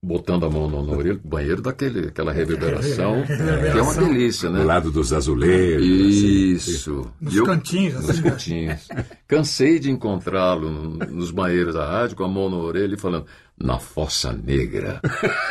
botando 0.02 0.44
a 0.44 0.50
mão 0.50 0.68
no, 0.68 0.82
no 0.82 1.18
banheiro 1.24 1.62
daquele, 1.62 2.08
aquela 2.08 2.30
reverberação, 2.30 3.24
que 3.24 3.78
é 3.78 3.80
uma 3.82 3.94
delícia, 3.94 4.50
né? 4.50 4.58
Do 4.60 4.66
lado 4.66 4.90
dos 4.90 5.14
azulejos. 5.14 5.82
Isso. 5.86 7.10
Nos 7.18 7.32
E 7.34 7.38
eu- 7.38 7.46
cantinhos, 7.46 7.94
Nos 7.94 8.10
assim, 8.10 8.20
né? 8.22 8.30
cantinhos. 8.30 8.88
Cansei 9.26 9.78
de 9.78 9.90
encontrá-lo 9.90 10.68
nos 10.70 11.30
banheiros 11.30 11.72
da 11.74 11.86
rádio 11.88 12.16
com 12.16 12.24
a 12.24 12.28
mão 12.28 12.50
no 12.50 12.58
orelha 12.58 12.94
e 12.94 12.98
falando, 12.98 13.24
na 13.58 13.78
fossa 13.78 14.32
negra. 14.32 15.00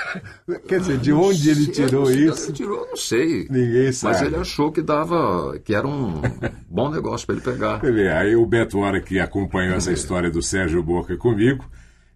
Quer 0.68 0.80
dizer, 0.80 0.98
de 0.98 1.14
onde 1.14 1.50
ele 1.50 1.68
tirou 1.68 2.06
sei, 2.06 2.26
isso? 2.26 2.46
Ele 2.46 2.54
tirou, 2.54 2.88
não 2.88 2.98
sei. 2.98 3.48
Ninguém 3.50 3.86
Mas 3.86 3.98
sabe. 3.98 4.26
ele 4.26 4.36
achou 4.36 4.72
que 4.72 4.82
dava, 4.82 5.58
que 5.64 5.74
era 5.74 5.88
um 5.88 6.22
bom 6.70 6.90
negócio 6.90 7.26
para 7.26 7.36
ele 7.36 7.44
pegar. 7.44 7.78
Vê, 7.78 8.10
aí 8.12 8.36
o 8.36 8.46
Beto 8.46 8.80
Hora 8.80 9.02
que 9.02 9.20
acompanhou 9.20 9.76
essa 9.76 9.92
história 9.92 10.30
do 10.30 10.42
Sérgio 10.42 10.84
Boca 10.84 11.16
comigo, 11.16 11.66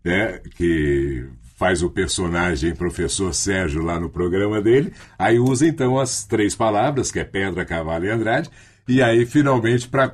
né, 0.03 0.39
que 0.55 1.25
faz 1.55 1.81
o 1.81 1.89
personagem 1.89 2.75
professor 2.75 3.33
Sérgio 3.33 3.81
lá 3.81 3.99
no 3.99 4.09
programa 4.09 4.61
dele, 4.61 4.93
aí 5.17 5.39
usa 5.39 5.65
então 5.65 5.97
as 5.99 6.23
três 6.23 6.55
palavras, 6.55 7.11
que 7.11 7.19
é 7.19 7.23
pedra, 7.23 7.65
cavalo 7.65 8.05
e 8.05 8.11
Andrade, 8.11 8.49
e 8.87 9.01
aí 9.01 9.25
finalmente 9.25 9.87
para 9.87 10.13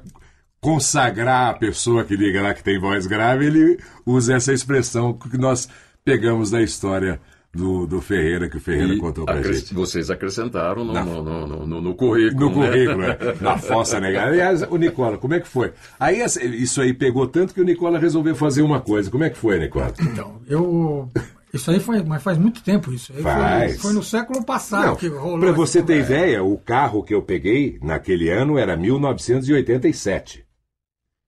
consagrar 0.63 1.49
a 1.49 1.53
pessoa 1.53 2.05
que 2.05 2.15
liga 2.15 2.41
lá 2.41 2.53
que 2.53 2.63
tem 2.63 2.79
voz 2.79 3.05
grave, 3.05 3.45
ele 3.47 3.77
usa 4.05 4.33
essa 4.35 4.53
expressão 4.53 5.11
que 5.13 5.37
nós 5.37 5.67
pegamos 6.05 6.49
da 6.49 6.61
história 6.61 7.19
do, 7.53 7.85
do 7.85 8.01
Ferreira, 8.01 8.49
que 8.49 8.55
o 8.57 8.59
Ferreira 8.61 8.93
E 8.93 8.97
contou 8.97 9.25
pra 9.25 9.41
gente. 9.43 9.73
Vocês 9.73 10.09
acrescentaram 10.09 10.83
no, 10.85 10.93
no, 10.93 11.21
no, 11.23 11.47
no- 11.47 11.67
no- 11.67 11.81
no 11.81 11.93
currículo. 11.95 12.49
No 12.49 12.61
né? 12.61 12.67
currículo, 12.67 13.03
é. 13.03 13.17
na 13.43 13.57
fossa 13.57 13.99
negada. 13.99 14.27
Aliás, 14.31 14.63
o 14.63 14.77
Nicola, 14.77 15.17
como 15.17 15.33
é 15.33 15.39
que 15.41 15.47
foi? 15.47 15.71
Aí 15.99 16.23
isso 16.23 16.81
aí 16.81 16.93
pegou 16.93 17.27
tanto 17.27 17.53
que 17.53 17.61
o 17.61 17.65
Nicola 17.65 17.99
resolveu 17.99 18.33
fazer 18.35 18.61
uma 18.61 18.79
coisa. 18.81 19.11
Como 19.11 19.23
é 19.25 19.29
que 19.29 19.37
foi, 19.37 19.59
Nicola? 19.59 19.93
Então, 20.01 20.39
eu. 20.47 21.09
Isso 21.53 21.69
aí 21.69 21.79
faz, 21.79 22.03
mas 22.03 22.23
faz 22.23 22.37
muito 22.39 22.63
tempo 22.63 22.91
isso. 22.91 23.13
Aí 23.15 23.21
foi- 23.21 23.31
Faz. 23.31 23.81
Foi, 23.81 23.93
no 23.93 24.01
século 24.01 24.43
passado 24.43 24.87
Não, 24.87 24.95
que 24.95 25.07
rolou. 25.07 25.39
para 25.39 25.51
você 25.51 25.83
ter 25.83 25.99
ideia, 25.99 26.43
o 26.43 26.57
carro 26.57 27.03
que 27.03 27.13
eu 27.13 27.21
peguei 27.21 27.77
naquele 27.83 28.29
ano 28.31 28.57
era 28.57 28.75
1987. 28.75 30.42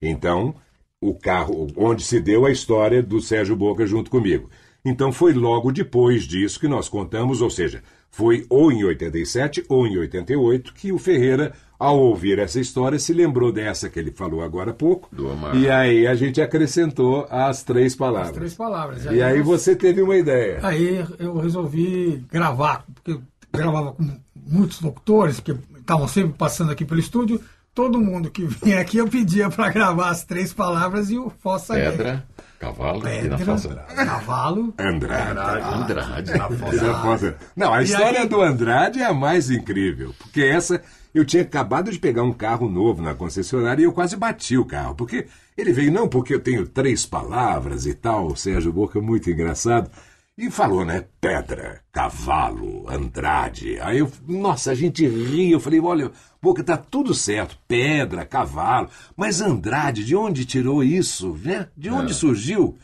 Então, 0.07 0.55
o 1.01 1.13
carro 1.13 1.67
onde 1.75 2.03
se 2.03 2.19
deu 2.19 2.45
a 2.45 2.51
história 2.51 3.01
do 3.01 3.21
Sérgio 3.21 3.55
Boca 3.55 3.85
junto 3.85 4.09
comigo. 4.09 4.49
Então 4.83 5.11
foi 5.11 5.33
logo 5.33 5.71
depois 5.71 6.23
disso 6.23 6.59
que 6.59 6.67
nós 6.67 6.87
contamos, 6.87 7.41
ou 7.41 7.49
seja, 7.49 7.81
foi 8.11 8.45
ou 8.49 8.71
em 8.71 8.83
87 8.83 9.65
ou 9.67 9.87
em 9.87 9.97
88 9.97 10.73
que 10.73 10.91
o 10.91 10.99
Ferreira, 10.99 11.53
ao 11.77 11.99
ouvir 11.99 12.39
essa 12.39 12.59
história, 12.59 12.99
se 12.99 13.11
lembrou 13.11 13.51
dessa 13.51 13.89
que 13.89 13.99
ele 13.99 14.11
falou 14.11 14.41
agora 14.41 14.71
há 14.71 14.73
pouco. 14.73 15.13
Do 15.13 15.27
Omar. 15.27 15.55
E 15.55 15.69
aí 15.69 16.05
a 16.05 16.13
gente 16.13 16.39
acrescentou 16.39 17.27
as 17.29 17.63
três 17.63 17.95
palavras. 17.95 18.29
As 18.29 18.35
três 18.35 18.53
palavras. 18.53 19.05
E 19.05 19.21
aí 19.21 19.41
você 19.41 19.75
teve 19.75 20.01
uma 20.01 20.15
ideia. 20.15 20.59
Aí 20.61 21.03
eu 21.17 21.35
resolvi 21.37 22.23
gravar, 22.31 22.85
porque 22.93 23.11
eu 23.11 23.21
gravava 23.51 23.91
com 23.93 24.07
muitos 24.35 24.81
locutores 24.81 25.39
que 25.39 25.51
estavam 25.77 26.07
sempre 26.07 26.37
passando 26.37 26.71
aqui 26.71 26.85
pelo 26.85 26.99
estúdio. 26.99 27.41
Todo 27.75 27.99
mundo 27.99 28.31
que 28.31 28.45
vinha 28.45 28.79
aqui 28.79 28.97
eu 28.99 29.07
pedia 29.09 29.49
para 29.49 29.69
gravar 29.69 30.09
as 30.09 30.23
três 30.23 30.53
palavras 30.53 31.11
e 31.11 31.17
o 31.17 31.29
Fossa. 31.29 31.73
Pedra, 31.73 32.25
cavalo 32.57 32.99
e 32.99 33.27
na 33.27 33.37
Pedra, 33.37 33.45
fossa. 33.45 33.75
cavalo. 33.93 34.73
Andrade. 34.79 35.39
Andrade. 35.61 36.31
Essa 36.31 36.93
foto- 36.95 37.35
Não, 37.53 37.73
a 37.73 37.81
E 37.81 37.85
história 37.85 38.21
aí- 38.21 38.27
do 38.29 38.41
Andrade 38.41 39.01
é 39.01 39.05
a 39.05 39.13
mais 39.13 39.51
incrível. 39.51 40.15
Porque 40.17 40.41
essa. 40.41 40.81
Eu 41.13 41.23
tinha 41.25 41.43
acabado 41.43 41.91
de 41.91 41.99
pegar 41.99 42.23
um 42.23 42.33
carro 42.33 42.69
novo 42.69 43.01
na 43.01 43.13
concessionária 43.13 43.81
e 43.81 43.85
eu 43.85 43.93
quase 43.93 44.17
bati 44.17 44.57
o 44.57 44.65
carro. 44.65 44.95
Porque 44.95 45.27
ele 45.57 45.71
veio, 45.71 45.89
não, 45.91 46.07
porque 46.09 46.33
eu 46.33 46.39
tenho 46.41 46.65
três 46.67 47.05
palavras 47.05 47.85
e 47.85 47.93
tal. 47.93 48.27
O 48.27 48.35
Sérgio 48.37 48.71
Boca, 48.73 48.99
muito 49.01 49.29
engraçado. 49.29 49.89
E 50.37 50.51
falou, 50.51 50.83
né? 50.83 51.05
Pedra, 51.21 51.79
cavalo, 51.93 52.85
Andrade. 52.89 53.79
Aí 53.79 53.99
eu, 53.99 54.11
nossa, 54.27 54.71
a 54.71 54.75
gente 54.75 55.07
ria. 55.07 55.53
Eu 55.53 55.59
falei, 55.61 55.79
olha, 55.79 56.11
Boca, 56.45 56.63
tá 56.63 56.77
tudo 56.77 57.11
certo. 57.11 57.57
Pedra, 57.67 58.23
cavalo. 58.23 58.87
Mas 59.17 59.41
Andrade, 59.41 60.05
de 60.05 60.15
onde 60.15 60.45
tirou 60.45 60.83
isso? 60.83 61.35
Né? 61.43 61.67
De 61.75 61.89
onde 61.89 62.13
surgiu? 62.13 62.77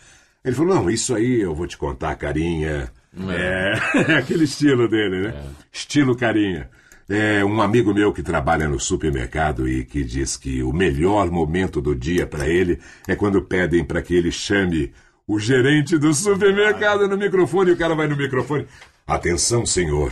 Ele 0.43 0.55
falou, 0.55 0.73
não, 0.73 0.89
isso 0.89 1.13
aí 1.13 1.41
eu 1.41 1.53
vou 1.53 1.67
te 1.67 1.77
contar, 1.77 2.15
carinha. 2.15 2.91
É, 3.29 4.17
aquele 4.17 4.45
estilo 4.45 4.87
dele, 4.87 5.27
né? 5.27 5.43
Estilo 5.71 6.15
carinha. 6.15 6.71
É 7.07 7.45
um 7.45 7.61
amigo 7.61 7.93
meu 7.93 8.11
que 8.11 8.23
trabalha 8.23 8.67
no 8.67 8.79
supermercado 8.79 9.69
e 9.69 9.85
que 9.85 10.03
diz 10.03 10.35
que 10.35 10.63
o 10.63 10.73
melhor 10.73 11.29
momento 11.29 11.79
do 11.79 11.95
dia 11.95 12.25
para 12.25 12.47
ele 12.47 12.79
é 13.07 13.15
quando 13.15 13.43
pedem 13.43 13.85
para 13.85 14.01
que 14.01 14.15
ele 14.15 14.31
chame 14.31 14.91
o 15.27 15.37
gerente 15.37 15.99
do 15.99 16.11
supermercado 16.15 17.07
no 17.07 17.15
microfone 17.15 17.69
e 17.69 17.73
o 17.73 17.77
cara 17.77 17.93
vai 17.93 18.07
no 18.07 18.17
microfone. 18.17 18.65
Atenção, 19.05 19.67
senhor. 19.67 20.11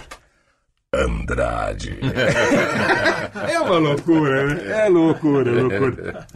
Andrade. 0.93 1.99
é 3.47 3.59
uma 3.59 3.77
loucura, 3.77 4.55
né? 4.55 4.85
É 4.85 4.89
loucura, 4.89 5.51
é 5.51 5.61
loucura. 5.61 6.27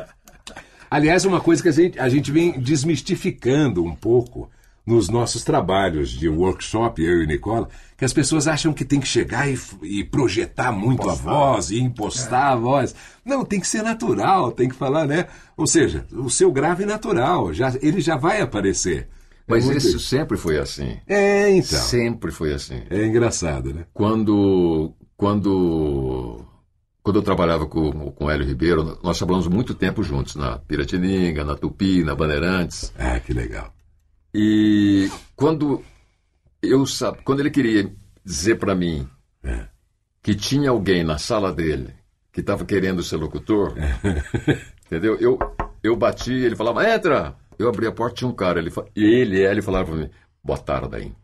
Aliás, 0.92 1.26
uma 1.26 1.42
coisa 1.42 1.64
que 1.64 1.70
a 1.70 1.72
gente, 1.72 2.00
a 2.00 2.08
gente 2.08 2.32
vem 2.32 2.60
desmistificando 2.60 3.84
um 3.84 3.96
pouco 3.96 4.52
nos 4.86 5.10
nossos 5.10 5.44
trabalhos 5.44 6.12
de 6.12 6.30
workshop, 6.30 7.02
eu 7.02 7.24
e 7.24 7.28
Nicola, 7.28 7.68
que 7.98 8.06
as 8.06 8.14
pessoas 8.14 8.48
acham 8.48 8.74
que 8.74 8.86
tem 8.86 9.00
que 9.00 9.08
chegar 9.08 9.50
e, 9.50 9.58
e 9.82 10.04
projetar 10.04 10.72
muito 10.72 11.10
a 11.10 11.16
voz 11.16 11.72
e 11.72 11.80
impostar 11.80 12.52
a 12.52 12.56
voz. 12.56 12.94
Não, 13.26 13.44
tem 13.44 13.60
que 13.60 13.68
ser 13.68 13.82
natural, 13.82 14.52
tem 14.52 14.70
que 14.70 14.76
falar, 14.76 15.08
né? 15.08 15.26
Ou 15.58 15.66
seja, 15.66 16.06
o 16.12 16.30
seu 16.30 16.52
grave 16.52 16.86
natural, 16.86 17.52
já, 17.54 17.74
ele 17.82 18.02
já 18.02 18.18
vai 18.18 18.40
aparecer. 18.40 19.10
Mas 19.48 19.70
é 19.70 19.78
isso 19.78 20.00
sempre 20.00 20.38
foi 20.38 20.58
assim. 20.58 20.98
É, 21.08 21.50
então. 21.50 21.80
Sempre 21.80 22.32
foi 22.32 22.54
assim. 22.54 22.82
É 22.90 23.06
engraçado, 23.06 23.74
né? 23.74 23.86
Quando, 23.94 24.94
quando, 25.18 26.46
quando 27.02 27.18
eu 27.18 27.24
trabalhava 27.24 27.66
com, 27.66 28.12
com 28.12 28.26
o 28.26 28.30
Hélio 28.30 28.46
Ribeiro, 28.48 28.98
nós 29.04 29.18
trabalhamos 29.18 29.48
muito 29.48 29.74
tempo 29.76 30.02
juntos, 30.04 30.36
na 30.36 30.58
Piratininga, 30.60 31.44
na 31.44 31.56
Tupi, 31.56 32.04
na 32.04 32.16
Bandeirantes. 32.16 32.94
Ah, 32.98 33.20
que 33.20 33.34
legal. 33.34 33.74
E 34.34 35.12
quando 35.36 35.84
eu 36.62 36.84
quando 37.24 37.42
ele 37.42 37.52
queria 37.52 37.92
dizer 38.26 38.56
para 38.56 38.74
mim 38.74 39.08
É. 39.44 39.68
que 40.22 40.34
tinha 40.34 40.70
alguém 40.70 41.04
na 41.04 41.18
sala 41.18 41.52
dele 41.52 41.94
que 42.32 42.40
estava 42.40 42.66
querendo 42.66 43.04
ser 43.04 43.18
locutor, 43.18 43.76
entendeu? 44.88 45.18
Eu 45.20 45.38
eu 45.84 45.98
bati, 45.98 46.32
ele 46.32 46.56
falava 46.56 46.90
entra. 46.90 47.36
Eu 47.64 47.70
abri 47.70 47.88
a 47.88 47.92
porta 47.92 48.16
tinha 48.16 48.30
um 48.30 48.34
cara, 48.36 48.60
ele 48.60 48.70
fa- 48.70 48.86
e 48.96 49.04
ele, 49.04 49.40
ele 49.42 49.62
falava 49.62 49.86
para 49.92 49.96
mim 49.96 50.10
boa 50.44 50.58
tarde. 50.60 50.98
Hein? 51.02 51.16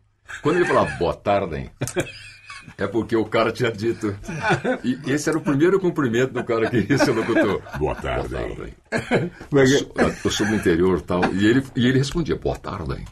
Quando 0.41 0.55
ele 0.57 0.65
falava 0.65 0.89
boa 0.97 1.13
tarde, 1.13 1.55
hein? 1.57 1.69
é 2.77 2.87
porque 2.87 3.15
o 3.15 3.25
cara 3.25 3.51
tinha 3.51 3.71
dito. 3.71 4.15
E 4.83 5.11
esse 5.11 5.27
era 5.27 5.37
o 5.37 5.41
primeiro 5.41 5.79
cumprimento 5.79 6.31
do 6.33 6.43
cara 6.43 6.69
que 6.69 6.85
ser 6.97 7.11
locutor. 7.11 7.61
Boa 7.77 7.95
tarde, 7.95 8.35
hein? 8.35 9.31
Mas- 9.51 9.71
Eu 10.23 10.31
sou- 10.31 10.47
do 10.47 10.55
interior 10.55 11.01
tal. 11.01 11.21
E 11.33 11.45
ele, 11.45 11.63
e 11.75 11.87
ele 11.87 11.97
respondia, 11.97 12.35
boa 12.35 12.55
tarde. 12.57 12.93
hein? 12.93 13.05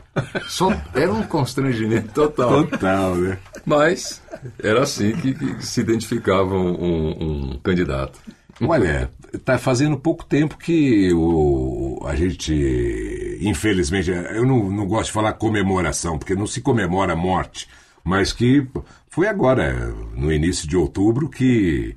Só 0.48 0.70
era 0.94 1.12
um 1.12 1.24
constrangimento 1.24 2.14
total. 2.14 2.66
Total, 2.66 3.16
né? 3.16 3.38
Mas 3.66 4.22
era 4.64 4.84
assim 4.84 5.12
que, 5.18 5.34
que 5.34 5.66
se 5.66 5.82
identificava 5.82 6.54
um, 6.56 7.52
um 7.56 7.60
candidato. 7.60 8.20
Olha, 8.68 9.12
tá 9.46 9.58
fazendo 9.58 9.98
pouco 9.98 10.26
tempo 10.26 10.58
que 10.58 11.14
o, 11.14 12.02
a 12.06 12.16
gente, 12.16 13.38
infelizmente, 13.42 14.10
eu 14.10 14.46
não, 14.46 14.70
não 14.70 14.88
gosto 14.88 15.08
de 15.08 15.14
falar 15.14 15.34
comemoração, 15.34 16.18
porque 16.18 16.36
não 16.36 16.48
se 16.48 16.62
comemora 16.62 17.14
a 17.14 17.16
morte, 17.16 17.68
mas 18.04 18.32
que 18.34 18.68
foi 19.10 19.28
agora, 19.28 19.74
no 20.16 20.32
início 20.32 20.68
de 20.68 20.78
outubro, 20.78 21.30
que 21.30 21.96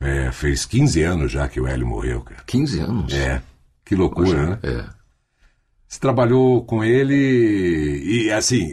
é, 0.00 0.32
fez 0.32 0.64
15 0.64 1.02
anos 1.02 1.32
já 1.32 1.48
que 1.48 1.60
o 1.60 1.66
Hélio 1.66 1.86
morreu, 1.86 2.22
cara. 2.22 2.42
15 2.46 2.80
anos. 2.80 3.12
É, 3.12 3.42
que 3.84 3.94
loucura, 3.94 4.50
né? 4.50 4.58
É. 4.62 5.00
Você 5.86 5.98
trabalhou 5.98 6.64
com 6.64 6.84
ele 6.84 7.14
e, 7.16 8.30
assim, 8.30 8.72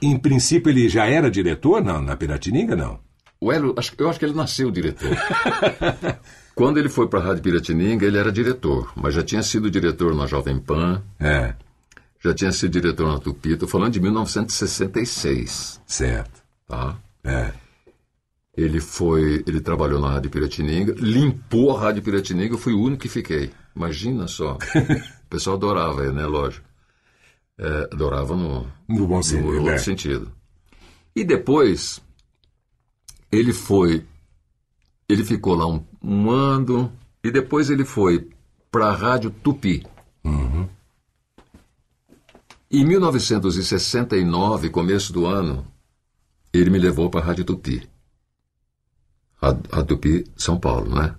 em 0.00 0.16
princípio 0.16 0.70
ele 0.70 0.88
já 0.88 1.06
era 1.06 1.28
diretor 1.28 1.82
na, 1.82 2.00
na 2.00 2.16
Piratininga, 2.16 2.76
não? 2.76 3.00
O 3.40 3.52
Hélio, 3.52 3.74
eu 3.98 4.08
acho 4.08 4.18
que 4.18 4.24
ele 4.24 4.34
nasceu 4.34 4.70
diretor. 4.70 5.10
Quando 6.58 6.78
ele 6.78 6.88
foi 6.88 7.06
para 7.06 7.20
a 7.20 7.22
Rádio 7.22 7.42
Piratininga, 7.44 8.04
ele 8.04 8.18
era 8.18 8.32
diretor, 8.32 8.92
mas 8.96 9.14
já 9.14 9.22
tinha 9.22 9.42
sido 9.44 9.70
diretor 9.70 10.12
na 10.14 10.26
Jovem 10.26 10.58
Pan, 10.58 11.02
É, 11.20 11.54
já 12.22 12.34
tinha 12.34 12.50
sido 12.50 12.72
diretor 12.72 13.06
na 13.06 13.18
Tupi. 13.20 13.52
Estou 13.52 13.68
falando 13.68 13.92
de 13.92 14.00
1966, 14.00 15.80
certo. 15.86 16.42
tá? 16.66 16.98
É. 17.22 17.52
Ele 18.56 18.80
foi, 18.80 19.44
ele 19.46 19.60
trabalhou 19.60 20.00
na 20.00 20.10
Rádio 20.10 20.30
Piratininga, 20.32 20.94
limpou 20.98 21.76
a 21.76 21.80
Rádio 21.80 22.02
Piratininga, 22.02 22.54
eu 22.54 22.58
fui 22.58 22.72
o 22.72 22.80
único 22.82 23.02
que 23.02 23.08
fiquei. 23.08 23.52
Imagina 23.74 24.26
só. 24.26 24.58
O 25.28 25.30
pessoal 25.30 25.56
adorava 25.56 26.04
ele, 26.04 26.14
né? 26.14 26.24
Lógico. 26.24 26.64
É, 27.58 27.88
adorava 27.92 28.34
no, 28.34 28.66
No 28.88 29.06
bom 29.06 29.18
no 29.18 29.22
sentido, 29.22 29.46
outro 29.48 29.62
né? 29.64 29.76
sentido. 29.76 30.32
E 31.14 31.22
depois, 31.22 32.00
ele 33.30 33.52
foi, 33.52 34.06
ele 35.06 35.22
ficou 35.22 35.54
lá 35.54 35.66
um, 35.66 35.84
um 36.02 36.30
ano, 36.30 36.92
e 37.22 37.30
depois 37.30 37.70
ele 37.70 37.84
foi 37.84 38.28
para 38.70 38.88
a 38.88 38.94
Rádio 38.94 39.30
Tupi. 39.30 39.86
Em 42.70 42.84
1969, 42.84 44.68
começo 44.68 45.12
do 45.12 45.24
ano, 45.24 45.66
ele 46.52 46.68
me 46.68 46.78
levou 46.78 47.08
para 47.08 47.20
a 47.20 47.24
Rádio 47.24 47.44
Tupi. 47.44 47.88
Rádio 49.40 49.84
Tupi, 49.86 50.24
São 50.36 50.58
Paulo, 50.58 50.94
né? 50.94 51.14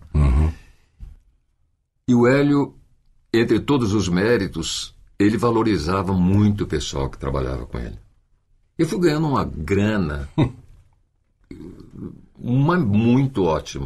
E 2.08 2.14
o 2.14 2.28
Hélio, 2.28 2.76
entre 3.34 3.60
todos 3.60 3.94
os 3.94 4.08
méritos, 4.08 4.96
ele 5.18 5.38
valorizava 5.38 6.14
muito 6.14 6.64
o 6.64 6.68
pessoal 6.68 7.10
que 7.10 7.18
trabalhava 7.18 7.66
com 7.66 7.78
ele. 7.78 8.00
Eu 8.78 8.88
fui 8.88 9.00
ganhando 9.00 9.28
uma 9.28 9.44
grana, 9.44 10.30
uma 12.38 12.78
muito 12.78 13.44
ótima. 13.44 13.86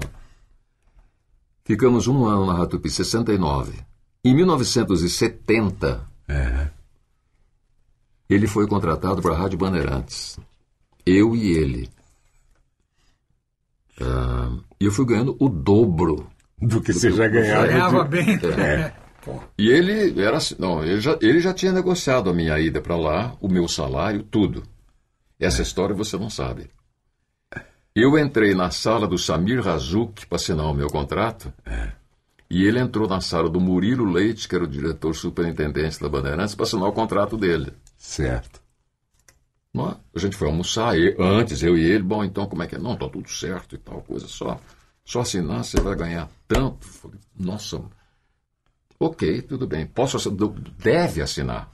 Ficamos 1.66 2.08
um 2.08 2.26
ano 2.26 2.46
na 2.46 2.54
Rádio 2.54 2.72
Tupi, 2.72 2.90
69. 2.90 3.74
Em 4.24 4.36
1970, 4.36 6.06
É. 6.28 6.70
ele 8.30 8.48
foi 8.48 8.68
contratado 8.68 9.22
para 9.22 9.34
a 9.34 9.38
Rádio 9.38 9.58
Bandeirantes. 9.58 10.38
Eu 11.06 11.36
e 11.36 11.52
ele. 11.52 11.90
Ah, 14.02 14.58
E 14.80 14.86
eu 14.86 14.92
fui 14.92 15.06
ganhando 15.06 15.36
o 15.40 15.48
dobro. 15.50 16.28
Do 16.62 16.82
que 16.82 16.94
você 16.94 17.12
já 17.12 17.28
ganhava. 17.28 17.68
Ganhava 17.68 18.04
de- 18.04 18.10
bem. 18.10 18.40
É. 18.60 18.94
E 19.58 19.70
ele 19.70 20.22
era 20.22 20.38
assim, 20.38 20.56
não, 20.60 20.84
ele 20.84 21.00
já, 21.00 21.18
ele 21.22 21.40
já 21.40 21.54
tinha 21.54 21.72
negociado 21.72 22.30
a 22.30 22.34
minha 22.34 22.60
ida 22.60 22.82
para 22.82 22.98
lá, 22.98 23.36
o 23.40 23.48
meu 23.48 23.68
salário, 23.70 24.22
tudo. 24.24 24.64
Essa 25.40 25.62
história 25.62 25.96
você 25.96 26.18
não 26.18 26.30
sabe. 26.30 26.70
Eu 27.96 28.18
entrei 28.18 28.56
na 28.56 28.72
sala 28.72 29.08
do 29.08 29.18
Samir 29.18 29.62
Razuk 29.62 30.26
para 30.26 30.36
assinar 30.38 30.66
o 30.66 30.74
meu 30.74 30.88
contrato. 30.88 31.54
E 32.50 32.64
ele 32.66 32.80
entrou 32.80 33.08
na 33.08 33.22
sala 33.22 33.50
do 33.50 33.60
Murilo 33.60 34.06
Leite, 34.12 34.48
que 34.48 34.56
era 34.56 34.64
o 34.64 34.68
diretor 34.68 35.14
superintendente 35.16 36.00
da 36.00 36.10
Bandeirantes, 36.10 36.56
para 36.56 36.64
assinar 36.66 36.88
o 36.88 36.92
contrato 36.94 37.38
dele. 37.38 37.72
Certo. 37.98 38.62
Não 39.74 39.90
é? 39.90 39.96
A 40.16 40.20
gente 40.20 40.36
foi 40.36 40.48
almoçar, 40.48 40.98
e- 40.98 41.16
antes, 41.20 41.64
eu 41.64 41.78
e 41.78 41.84
ele, 41.84 42.04
bom, 42.04 42.24
então 42.24 42.46
como 42.46 42.62
é 42.64 42.68
que 42.68 42.76
é? 42.76 42.80
Não, 42.80 42.96
tá 42.96 43.08
tudo 43.10 43.28
certo 43.30 43.74
e 43.74 43.78
tal 43.80 44.02
coisa, 44.02 44.28
só, 44.28 44.60
só 45.04 45.22
assinar 45.22 45.64
você 45.64 45.80
vai 45.82 45.96
ganhar 45.96 46.30
tanto. 46.48 46.86
Falei, 46.88 47.20
Nossa, 47.36 47.82
ok, 49.00 49.42
tudo 49.42 49.66
bem, 49.66 49.88
posso 49.88 50.18
assinar, 50.18 50.50
deve 50.78 51.22
assinar. 51.24 51.72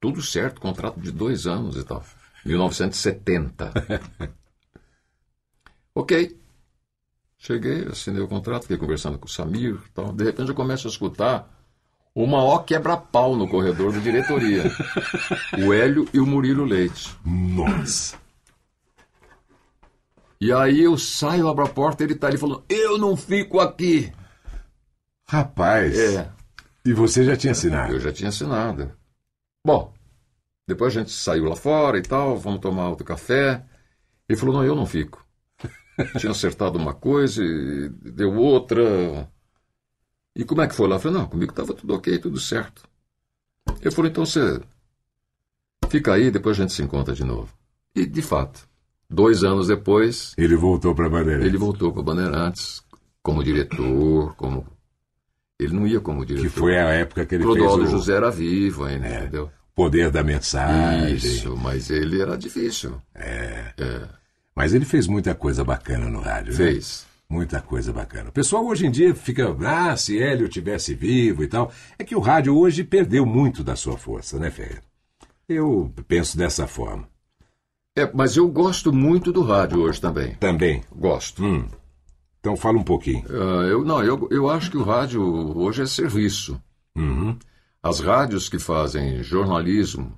Tudo 0.00 0.22
certo, 0.22 0.60
contrato 0.60 0.98
de 1.00 1.10
dois 1.10 1.46
anos 1.46 1.76
e 1.76 1.84
tal. 1.84 2.02
1970. 2.44 3.72
ok. 5.94 6.40
Cheguei, 7.38 7.86
assinei 7.88 8.22
o 8.22 8.28
contrato, 8.28 8.62
fiquei 8.62 8.76
conversando 8.78 9.18
com 9.18 9.26
o 9.26 9.30
Samir 9.30 9.78
tal. 9.92 10.12
De 10.12 10.24
repente 10.24 10.48
eu 10.48 10.54
começo 10.54 10.86
a 10.88 10.90
escutar 10.90 11.50
o 12.14 12.26
maior 12.26 12.60
quebra-pau 12.60 13.36
no 13.36 13.48
corredor 13.48 13.92
da 13.92 13.98
diretoria. 13.98 14.64
o 15.66 15.72
Hélio 15.72 16.08
e 16.12 16.20
o 16.20 16.26
Murilo 16.26 16.64
Leite. 16.64 17.14
Nossa. 17.24 18.16
E 20.40 20.52
aí 20.52 20.82
eu 20.82 20.96
saio, 20.98 21.48
abro 21.48 21.64
a 21.64 21.68
porta, 21.68 22.04
ele 22.04 22.14
tá 22.14 22.26
ali 22.28 22.36
falando, 22.36 22.64
eu 22.68 22.98
não 22.98 23.16
fico 23.16 23.60
aqui. 23.60 24.12
Rapaz. 25.26 25.98
É, 25.98 26.30
E 26.84 26.92
você 26.92 27.24
já 27.24 27.36
tinha 27.36 27.52
assinado? 27.52 27.94
eu 27.94 28.00
já 28.00 28.12
tinha 28.12 28.28
assinado. 28.28 28.92
Bom, 29.66 29.92
depois 30.68 30.94
a 30.94 31.00
gente 31.00 31.12
saiu 31.12 31.44
lá 31.44 31.56
fora 31.56 31.98
e 31.98 32.02
tal, 32.02 32.36
vamos 32.36 32.60
tomar 32.60 32.88
outro 32.88 33.04
café. 33.04 33.64
Ele 34.28 34.38
falou, 34.38 34.56
não, 34.56 34.64
eu 34.64 34.74
não 34.74 34.86
fico. 34.86 35.23
Tinha 36.18 36.32
acertado 36.32 36.78
uma 36.78 36.92
coisa 36.94 37.42
e 37.44 37.88
deu 37.88 38.34
outra. 38.34 39.28
E 40.36 40.44
como 40.44 40.62
é 40.62 40.66
que 40.68 40.74
foi 40.74 40.88
lá? 40.88 40.96
Eu 40.96 41.00
falei, 41.00 41.18
não, 41.18 41.26
comigo 41.26 41.52
estava 41.52 41.72
tudo 41.74 41.94
ok, 41.94 42.18
tudo 42.18 42.40
certo. 42.40 42.82
Ele 43.80 43.90
falou, 43.90 44.10
então 44.10 44.26
você 44.26 44.60
fica 45.88 46.12
aí, 46.14 46.30
depois 46.30 46.58
a 46.58 46.62
gente 46.62 46.72
se 46.72 46.82
encontra 46.82 47.14
de 47.14 47.22
novo. 47.24 47.52
E, 47.94 48.04
de 48.04 48.22
fato, 48.22 48.68
dois 49.08 49.44
anos 49.44 49.68
depois, 49.68 50.34
Ele 50.36 50.56
voltou 50.56 50.94
para 50.94 51.08
Bandeirante. 51.08 51.46
ele 51.46 51.56
voltou 51.58 51.92
para 51.92 52.02
Bandeirantes 52.02 52.82
como 53.22 53.44
diretor, 53.44 54.34
como... 54.36 54.66
Ele 55.60 55.72
não 55.72 55.86
ia 55.86 56.00
como 56.00 56.26
diretor. 56.26 56.48
Que 56.48 56.58
foi 56.58 56.76
a 56.76 56.88
época 56.90 57.24
que 57.24 57.36
ele 57.36 57.44
Clodoaldo 57.44 57.82
fez 57.84 57.94
o 57.94 57.98
José 57.98 58.16
era 58.16 58.30
vivo 58.30 58.84
ainda, 58.84 59.06
É. 59.06 59.20
entendeu? 59.20 59.50
Poder 59.74 60.10
da 60.10 60.22
Mensagem. 60.22 61.14
Isso, 61.14 61.56
mas 61.56 61.90
ele 61.90 62.20
era 62.20 62.36
difícil. 62.36 63.00
Mas 64.54 64.72
ele 64.72 64.84
fez 64.84 65.06
muita 65.06 65.34
coisa 65.34 65.64
bacana 65.64 66.08
no 66.08 66.20
rádio. 66.20 66.52
né? 66.52 66.56
Fez. 66.56 67.06
Muita 67.28 67.60
coisa 67.60 67.92
bacana. 67.92 68.28
O 68.28 68.32
pessoal 68.32 68.64
hoje 68.66 68.86
em 68.86 68.90
dia 68.90 69.14
fica, 69.14 69.54
ah, 69.66 69.96
se 69.96 70.22
Hélio 70.22 70.48
tivesse 70.48 70.94
vivo 70.94 71.42
e 71.42 71.48
tal. 71.48 71.72
É 71.98 72.04
que 72.04 72.14
o 72.14 72.20
rádio 72.20 72.56
hoje 72.56 72.84
perdeu 72.84 73.24
muito 73.26 73.64
da 73.64 73.74
sua 73.74 73.96
força, 73.96 74.38
né, 74.38 74.50
Ferreira? 74.50 74.82
Eu 75.48 75.92
penso 76.06 76.36
dessa 76.36 76.66
forma. 76.66 77.08
É, 77.96 78.10
mas 78.12 78.36
eu 78.36 78.48
gosto 78.48 78.92
muito 78.92 79.32
do 79.32 79.42
rádio 79.42 79.80
hoje 79.80 80.00
também. 80.00 80.34
Também. 80.34 80.82
Gosto. 80.94 81.44
Hum. 81.44 81.66
Então 82.40 82.56
fala 82.56 82.78
um 82.78 82.84
pouquinho. 82.84 83.24
Ah, 83.28 83.64
eu, 83.66 83.84
não, 83.84 84.02
eu, 84.02 84.28
eu 84.30 84.50
acho 84.50 84.70
que 84.70 84.76
o 84.76 84.82
rádio 84.82 85.22
hoje 85.56 85.82
é 85.82 85.86
serviço. 85.86 86.60
Uhum. 86.96 87.36
As 87.82 88.00
rádios 88.00 88.48
que 88.48 88.58
fazem 88.58 89.22
jornalismo, 89.22 90.14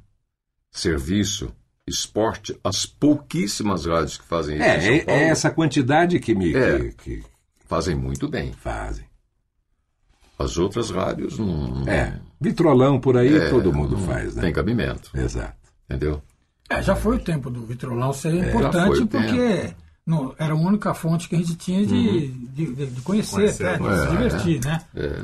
serviço, 0.71 1.53
esporte, 1.87 2.59
as 2.65 2.85
pouquíssimas 2.85 3.87
rádios 3.87 4.19
que 4.19 4.25
fazem 4.25 4.57
isso 4.57 4.65
em 4.65 4.69
É, 4.69 4.81
São 4.81 4.91
é, 4.95 4.99
Paulo, 5.05 5.21
é 5.21 5.29
essa 5.29 5.51
quantidade 5.51 6.19
que 6.19 6.35
me 6.35 6.55
É. 6.55 6.79
que- 6.79 6.93
que 6.93 7.23
fazem 7.67 7.95
muito 7.95 8.29
bem. 8.29 8.53
fazem. 8.53 9.05
As 10.39 10.59
outras 10.59 10.91
rádios 10.91 11.39
não, 11.39 11.89
É, 11.89 12.19
vitrolão 12.41 13.01
por 13.01 13.17
aí 13.17 13.35
é, 13.35 13.49
todo 13.49 13.73
mundo 13.73 13.97
faz, 13.99 14.35
né? 14.37 14.43
tem 14.43 14.53
cabimento, 14.53 15.11
Exato. 15.19 15.57
entendeu? 15.89 16.21
É, 16.69 16.83
já 16.83 16.95
foi 16.97 17.17
o 17.17 17.21
tempo 17.21 17.49
do 17.49 17.65
vitrolão 17.65 18.13
ser 18.13 18.31
foi 18.33 18.49
importante 18.49 19.07
porque 19.07 19.75
não, 20.07 20.33
era 20.39 20.53
a 20.55 20.57
única 20.57 20.95
fonte 20.95 21.29
que 21.29 21.35
a 21.35 21.39
gente 21.39 21.57
tinha 21.57 21.85
de, 21.85 22.29
de, 22.29 22.67
de- 22.75 22.87
de 22.87 23.01
conhecer, 23.01 23.35
Conhecer, 23.37 23.67
até, 23.67 23.79
de 23.79 23.89
é, 23.89 23.97
se 23.99 24.11
divertir, 24.11 24.65
né? 24.65 24.81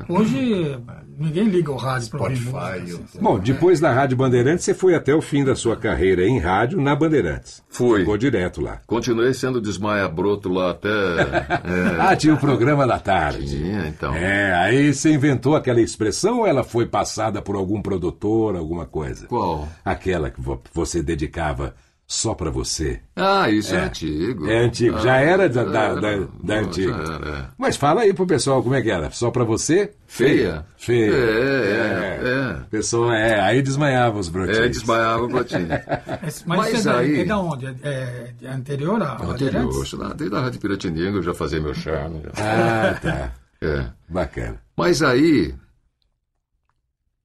Hoje 0.08 0.78
ninguém 1.18 1.44
liga 1.44 1.70
o 1.70 1.76
rádio 1.76 2.10
para 2.10 2.22
ouvir 2.22 2.36
Spotify, 2.38 2.80
música. 2.80 3.04
assim. 3.04 3.18
Bom, 3.20 3.38
depois 3.38 3.78
da 3.80 3.92
Rádio 3.92 4.16
Bandeirantes, 4.16 4.64
você 4.64 4.74
foi 4.74 4.94
até 4.94 5.14
o 5.14 5.20
fim 5.22 5.44
da 5.44 5.54
sua 5.54 5.76
carreira 5.76 6.26
em 6.26 6.38
rádio 6.40 6.80
na 6.80 6.96
Bandeirantes. 6.96 7.62
Fui. 7.68 8.00
Ficou 8.00 8.16
direto 8.18 8.60
lá. 8.60 8.80
Continuei 8.86 9.32
sendo 9.34 9.60
desmaia 9.60 10.08
broto 10.08 10.48
lá 10.48 10.70
até. 10.72 10.88
é, 10.90 12.00
Ah, 12.00 12.16
tinha 12.16 12.34
o 12.34 12.38
programa 12.38 12.86
da 12.86 12.98
tarde. 12.98 13.46
tinha, 13.46 13.86
então. 13.86 14.14
É, 14.14 14.52
aí 14.54 14.92
você 14.92 15.12
inventou 15.12 15.54
aquela 15.54 15.80
expressão 15.80 16.40
ou 16.40 16.46
ela 16.46 16.64
foi 16.64 16.86
passada 16.86 17.40
por 17.40 17.54
algum 17.54 17.80
produtor, 17.80 18.56
alguma 18.56 18.84
coisa? 18.86 19.26
Qual? 19.28 19.68
Aquela 19.84 20.28
que 20.30 20.40
vo- 20.40 20.60
você 20.74 21.02
dedicava 21.02 21.74
só 22.12 22.34
pra 22.34 22.50
você. 22.50 23.00
Ah, 23.16 23.48
isso 23.50 23.74
é, 23.74 23.78
É. 23.78 23.84
antigo. 23.84 24.46
É 24.50 24.58
antigo, 24.64 24.98
já 25.00 25.14
Ah, 25.14 25.20
era 25.20 25.48
da, 25.48 25.64
da, 25.64 25.82
era. 25.84 26.00
da- 26.00 26.28
da 26.42 26.54
antiga. 26.56 26.92
já 27.06 27.14
era, 27.14 27.38
é. 27.38 27.44
Mas 27.56 27.76
fala 27.76 28.02
aí 28.02 28.12
pro 28.12 28.26
pessoal 28.26 28.62
como 28.62 28.74
é 28.74 28.82
que 28.82 28.90
era. 28.90 29.10
Só 29.10 29.30
pra 29.30 29.44
você? 29.44 29.92
Feia? 30.06 30.66
Feia. 30.76 31.10
É, 31.10 32.20
é, 32.22 32.28
é. 32.28 32.64
Pessoa, 32.70 33.16
é, 33.16 33.40
aí 33.40 33.62
desmaiava 33.62 34.18
os 34.18 34.28
É, 34.28 34.30
brotinhos. 34.30 34.68
desmaiava 34.78 35.22
o 35.22 35.28
brotinho. 35.28 35.68
Mas, 36.20 36.44
Mas 36.44 36.86
é, 36.86 36.90
aí- 36.92 37.20
é 37.20 37.24
da 37.24 37.38
onde? 37.38 37.66
É, 37.66 37.72
é- 37.82 38.34
é 38.42 38.48
anterior 38.50 39.02
à 39.02 39.14
Anterior, 39.22 39.72
lá, 39.98 40.12
desde 40.12 40.36
a 40.36 40.40
Rádio 40.40 40.60
Piratininga 40.60 41.16
eu 41.16 41.22
já 41.22 41.32
fazia 41.32 41.60
meu 41.60 41.72
charme. 41.74 42.20
já. 42.24 42.30
Ah, 42.36 42.94
tá. 43.00 43.32
É. 43.64 43.86
Bacana. 44.08 44.60
Mas 44.76 45.02
aí 45.04 45.54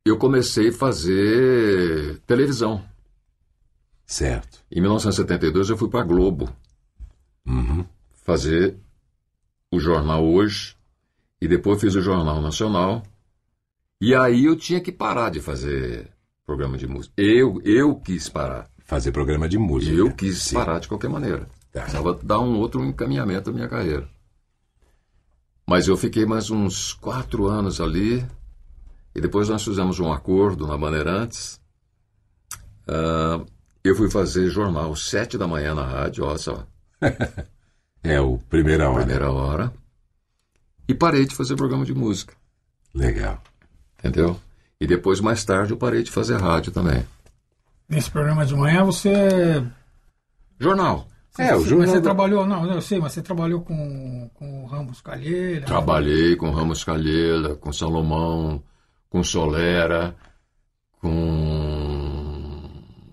eu 0.05 0.17
comecei 0.17 0.69
a 0.69 0.73
fazer 0.73 2.19
televisão. 2.27 2.81
Certo. 4.07 4.63
Em 4.71 4.79
1972 4.79 5.69
eu 5.69 5.77
fui 5.77 5.89
para 5.89 6.03
Globo 6.05 6.49
Uhum. 7.45 7.85
fazer 8.23 8.77
o 9.71 9.79
jornal 9.79 10.25
hoje 10.25 10.75
e 11.41 11.47
depois 11.47 11.79
fiz 11.81 11.93
o 11.93 12.01
jornal 12.01 12.41
nacional. 12.41 13.03
E 14.01 14.15
aí 14.15 14.45
eu 14.45 14.55
tinha 14.55 14.79
que 14.79 14.91
parar 14.91 15.29
de 15.29 15.41
fazer 15.41 16.09
programa 16.45 16.77
de 16.77 16.87
música. 16.87 17.13
Eu 17.21 17.61
eu 17.63 17.95
quis 17.95 18.29
parar. 18.29 18.69
Fazer 18.85 19.11
programa 19.11 19.49
de 19.49 19.57
música. 19.57 19.93
Eu 19.93 20.13
quis 20.15 20.37
Sim. 20.41 20.55
parar 20.55 20.79
de 20.79 20.87
qualquer 20.87 21.09
maneira. 21.09 21.47
Tá. 21.71 21.81
Precisava 21.81 22.13
dar 22.23 22.39
um 22.39 22.57
outro 22.57 22.83
encaminhamento 22.85 23.49
à 23.49 23.53
minha 23.53 23.67
carreira. 23.67 24.09
Mas 25.69 25.87
eu 25.89 25.97
fiquei 25.97 26.25
mais 26.25 26.49
uns 26.49 26.93
quatro 26.93 27.45
anos 27.47 27.81
ali. 27.81 28.25
E 29.13 29.19
depois 29.19 29.49
nós 29.49 29.63
fizemos 29.63 29.99
um 29.99 30.13
acordo 30.13 30.65
na 30.65 30.77
Bandeirantes. 30.77 31.59
Ah, 32.87 33.43
eu 33.87 33.95
fui 33.95 34.09
fazer 34.09 34.49
jornal 34.49 34.95
sete 34.95 35.37
da 35.37 35.47
manhã 35.47 35.73
na 35.75 35.83
rádio, 35.85 36.23
olha 36.25 36.37
só, 36.37 36.65
É 38.03 38.21
o 38.21 38.37
primeira 38.49 38.89
hora. 38.89 38.99
primeira 39.03 39.31
hora. 39.31 39.73
E 40.87 40.93
parei 40.93 41.25
de 41.25 41.35
fazer 41.35 41.55
programa 41.55 41.83
de 41.85 41.93
música, 41.93 42.33
Legal. 42.93 43.41
entendeu? 43.99 44.39
E 44.79 44.87
depois, 44.87 45.19
mais 45.19 45.43
tarde, 45.43 45.71
eu 45.73 45.77
parei 45.77 46.03
de 46.03 46.11
fazer 46.11 46.37
rádio 46.37 46.71
também. 46.71 47.05
Nesse 47.89 48.09
programa 48.11 48.45
de 48.45 48.55
manhã 48.55 48.83
você. 48.85 49.63
Jornal. 50.59 51.07
É, 51.39 51.53
o 51.55 51.59
você- 51.59 51.69
jornal 51.69 51.79
Mas 51.87 51.89
você 51.95 52.01
trabalhou, 52.01 52.45
não, 52.45 52.65
eu 52.71 52.81
sei, 52.81 52.99
mas 52.99 53.11
você 53.13 53.21
trabalhou 53.21 53.61
com, 53.61 54.29
com 54.33 54.63
o 54.63 54.67
Ramos 54.67 55.01
Calheira. 55.01 55.65
Trabalhei 55.65 56.35
com 56.35 56.49
Ramos 56.51 56.83
Calheira, 56.83 57.55
com 57.55 57.71
Salomão, 57.73 58.63
com 59.09 59.23
Solera, 59.23 60.15
com 61.01 61.76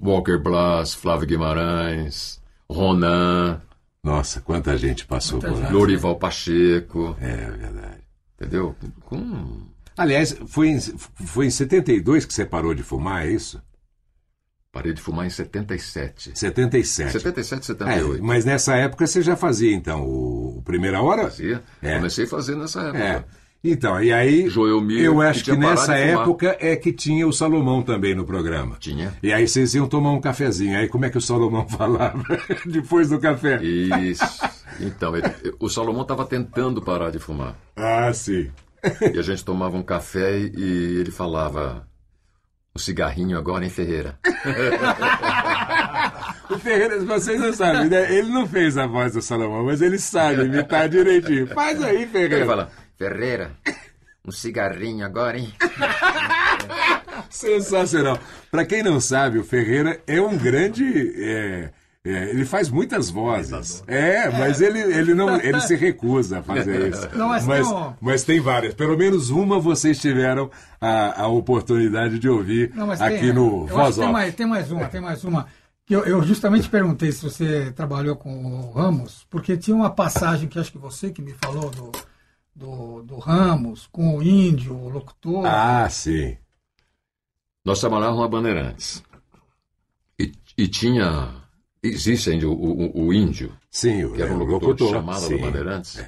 Walker 0.05 0.37
Blas, 0.39 0.95
Flávio 0.95 1.27
Guimarães, 1.27 2.41
Ronan, 2.69 3.61
Nossa, 4.03 4.41
quanta 4.41 4.77
gente 4.77 5.07
passou 5.07 5.39
por 5.41 5.51
lá. 5.59 5.71
Lorival 5.71 6.17
Pacheco, 6.17 7.17
É 7.21 7.37
verdade. 7.37 8.03
entendeu? 8.37 8.77
Com... 9.07 9.67
Aliás, 9.97 10.37
foi 10.47 10.69
em, 10.69 10.81
foi 10.81 11.47
em 11.47 11.51
72 11.51 12.25
que 12.27 12.35
você 12.35 12.45
parou 12.45 12.75
de 12.75 12.83
fumar, 12.83 13.27
é 13.27 13.31
isso? 13.31 13.63
Parei 14.73 14.93
de 14.93 15.01
fumar 15.01 15.25
em 15.25 15.31
77. 15.31 16.33
77. 16.37 17.13
77, 17.13 17.61
É, 17.61 17.65
78. 17.67 18.25
mas 18.25 18.45
nessa 18.45 18.75
época 18.75 19.07
você 19.07 19.23
já 19.23 19.37
fazia, 19.37 19.73
então, 19.73 20.03
o, 20.03 20.59
o 20.59 20.63
Primeira 20.63 21.01
Hora? 21.01 21.25
Fazia. 21.25 21.63
É. 21.81 21.95
Comecei 21.97 22.25
a 22.25 22.29
fazer 22.29 22.57
nessa 22.57 22.81
época. 22.83 22.99
É. 22.99 23.25
Então, 23.67 24.03
e 24.03 24.13
aí, 24.13 24.43
eu 24.45 25.17
que 25.17 25.23
acho 25.25 25.43
que, 25.45 25.51
parado 25.57 25.71
nessa 25.71 25.97
época 25.97 26.55
é 26.61 26.77
que 26.77 26.93
tinha 26.93 27.27
o 27.27 27.33
Salomão 27.33 27.81
também 27.83 28.15
no 28.15 28.27
programa. 28.27 28.77
Tinha. 28.79 29.15
E 29.23 29.33
aí 29.33 29.49
vocês 29.49 29.75
iam 29.75 29.89
tomar 29.89 30.13
um 30.13 30.21
cafezinho. 30.21 30.77
Aí 30.79 30.87
como 30.87 31.07
é 31.07 31.11
que 31.11 31.17
o 31.17 31.21
Salomão 31.21 31.67
falava 31.71 32.23
depois 32.67 33.09
do 33.09 33.19
café? 33.19 33.63
Isso. 33.63 34.23
Então, 34.79 35.17
ele- 35.17 35.33
o 35.59 35.69
Salomão 35.71 36.03
estava 36.03 36.27
tentando 36.27 36.83
parar 36.83 37.11
de 37.11 37.19
fumar. 37.19 37.57
Ah, 37.75 38.13
sim. 38.13 38.51
E 39.15 39.19
a 39.19 39.23
gente 39.23 39.43
tomava 39.43 39.79
um 39.79 39.83
café 39.83 40.39
e, 40.39 40.99
ele 41.01 41.11
falava: 41.11 41.89
um 42.77 42.79
cigarrinho 42.79 43.39
agora 43.39 43.65
em 43.65 43.71
Ferreira. 43.71 44.19
O 46.51 46.59
Ferreira, 46.59 47.01
vocês 47.01 47.41
não 47.41 47.53
sabem, 47.55 47.89
né? 47.89 48.15
Ele 48.15 48.29
não 48.29 48.47
fez 48.47 48.77
a 48.77 48.87
voz 48.87 49.15
do 49.15 49.23
Salomão, 49.23 49.65
mas 49.65 49.81
ele 49.81 49.99
sabe 49.99 50.43
imitar 50.45 50.89
direitinho. 50.91 51.47
Faz 51.47 51.83
aí, 51.83 52.03
Ele 52.03 52.07
Ferreira. 52.07 52.45
fala: 52.45 52.71
Ferreira, 52.97 53.53
um 54.27 54.31
cigarrinho 54.31 55.05
agora, 55.05 55.39
hein? 55.39 55.53
Sensacional. 57.31 58.19
Pra 58.51 58.65
quem 58.65 58.83
não 58.83 59.01
sabe, 59.01 59.39
o 59.39 59.45
Ferreira 59.45 60.01
é 60.07 60.21
um 60.21 60.37
grande. 60.37 60.85
é, 61.23 61.71
é, 62.07 62.31
ele 62.31 62.45
faz 62.45 62.69
muitas 62.69 63.09
vozes. 63.09 63.83
É, 63.87 64.29
mas 64.31 64.61
ele, 64.61 64.79
ele 64.79 65.15
não 65.15 65.41
ele 65.41 65.61
se 65.63 65.75
recusa 65.75 66.41
a 66.41 66.43
fazer 66.43 66.89
isso. 66.93 67.09
Não, 67.17 67.29
mas 67.29 67.47
mas, 67.47 67.67
tem 67.67 67.77
um- 67.77 67.95
mas 68.01 68.25
tem 68.25 68.41
várias. 68.41 68.75
Pelo 68.75 68.97
menos 68.97 69.31
uma 69.31 69.59
vocês 69.59 69.99
tiveram 69.99 70.51
a, 70.81 71.23
a 71.23 71.29
oportunidade 71.29 72.19
de 72.19 72.29
ouvir 72.29 72.71
Não, 72.75 72.87
mas 72.87 73.01
aqui 73.01 73.19
tem, 73.21 73.33
no 73.33 73.67
Voz 73.67 73.95
que 73.95 74.03
tem 74.03 74.13
mais, 74.13 74.35
tem 74.35 74.47
mais 74.47 74.71
uma, 74.71 74.85
tem 74.87 75.01
mais 75.01 75.25
uma. 75.25 75.47
Que 75.87 75.95
eu, 75.97 76.05
eu 76.05 76.23
justamente 76.23 76.69
perguntei 76.69 77.11
se 77.13 77.23
você 77.23 77.71
trabalhou 77.73 78.17
com 78.17 78.35
o 78.45 78.71
Ramos, 78.73 79.27
porque 79.31 79.57
tinha 79.57 79.75
uma 79.77 79.91
passagem 79.91 80.49
que 80.49 80.59
acho 80.59 80.73
que 80.73 80.79
você 80.79 81.11
que 81.11 81.21
me 81.23 81.35
falou 81.43 81.71
do, 81.71 81.91
do, 82.55 83.03
do 83.03 83.19
Ramos, 83.19 83.87
com 83.87 84.17
o 84.17 84.23
índio, 84.23 84.75
o 84.77 84.89
locutor. 84.89 85.45
Ah, 85.47 85.89
sim. 85.91 86.37
Nós 87.65 87.81
trabalhávamos 87.81 88.21
na 88.21 88.29
Bandeirantes. 88.29 89.03
E, 90.19 90.33
e 90.57 90.69
tinha. 90.69 91.43
Existe 91.83 92.31
ainda 92.31 92.49
o, 92.49 92.53
o- 92.53 93.07
o 93.07 93.13
índio, 93.13 93.55
Sim, 93.71 94.05
o, 94.05 94.15
que 94.15 94.23
era 94.23 94.33
um 94.33 94.41
o 94.41 94.45
locutor, 94.45 94.91
chamado 94.91 95.21
sim. 95.21 95.37
do 95.37 95.43
Bandeirantes. 95.43 96.03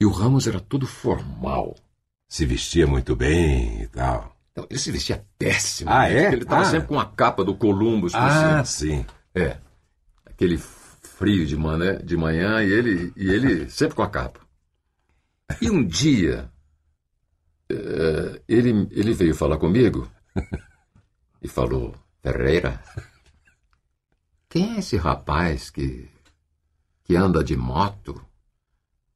E 0.00 0.06
o 0.06 0.10
Ramos 0.10 0.46
era 0.46 0.60
todo 0.60 0.86
formal. 0.86 1.74
Se 2.28 2.46
vestia 2.46 2.86
muito 2.86 3.16
bem 3.16 3.82
e 3.82 3.88
tal. 3.88 4.36
Então, 4.52 4.66
ele 4.70 4.78
se 4.78 4.90
vestia 4.92 5.24
péssimo. 5.38 5.90
Ah, 5.90 6.08
é? 6.10 6.32
Ele 6.32 6.42
estava 6.42 6.62
Ah. 6.62 6.64
sempre 6.66 6.88
com 6.88 6.98
a 7.00 7.06
capa 7.06 7.44
do 7.44 7.54
Columbus 7.54 8.12
por 8.12 8.20
Ah, 8.20 8.64
cima. 8.64 8.64
sim. 8.64 9.06
É. 9.34 9.58
Aquele 10.26 10.56
frio 11.18 11.44
de 11.44 11.56
manhã, 11.56 11.98
de 11.98 12.16
manhã 12.16 12.62
e, 12.62 12.72
ele, 12.72 13.12
e 13.16 13.28
ele 13.28 13.68
sempre 13.68 13.96
com 13.96 14.02
a 14.02 14.08
capa. 14.08 14.40
E 15.60 15.68
um 15.68 15.84
dia, 15.84 16.48
eh, 17.68 18.40
ele, 18.46 18.86
ele 18.92 19.12
veio 19.12 19.34
falar 19.34 19.58
comigo 19.58 20.08
e 21.42 21.48
falou: 21.48 21.92
Ferreira, 22.22 22.80
quem 24.48 24.76
é 24.76 24.78
esse 24.78 24.96
rapaz 24.96 25.70
que, 25.70 26.08
que 27.02 27.16
anda 27.16 27.42
de 27.42 27.56
moto, 27.56 28.24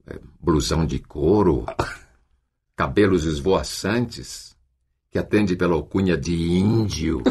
eh, 0.05 0.19
blusão 0.41 0.85
de 0.85 0.99
couro, 0.99 1.67
cabelos 2.75 3.25
esvoaçantes, 3.25 4.57
que 5.09 5.19
atende 5.19 5.55
pela 5.55 5.75
alcunha 5.75 6.17
de 6.17 6.35
índio 6.35 7.23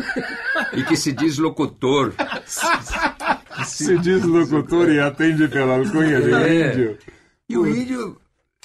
e 0.71 0.83
que 0.85 0.95
se 0.95 1.11
diz 1.11 1.37
locutor? 1.39 2.13
Se 3.65 3.97
diz 3.99 4.23
locutor 4.23 4.89
e 4.89 4.99
atende 4.99 5.47
pela 5.47 5.77
alcunha 5.77 6.21
de 6.21 6.33
É. 6.33 6.69
índio. 6.71 6.97
E 7.49 7.57
o 7.57 7.67
índio 7.67 8.17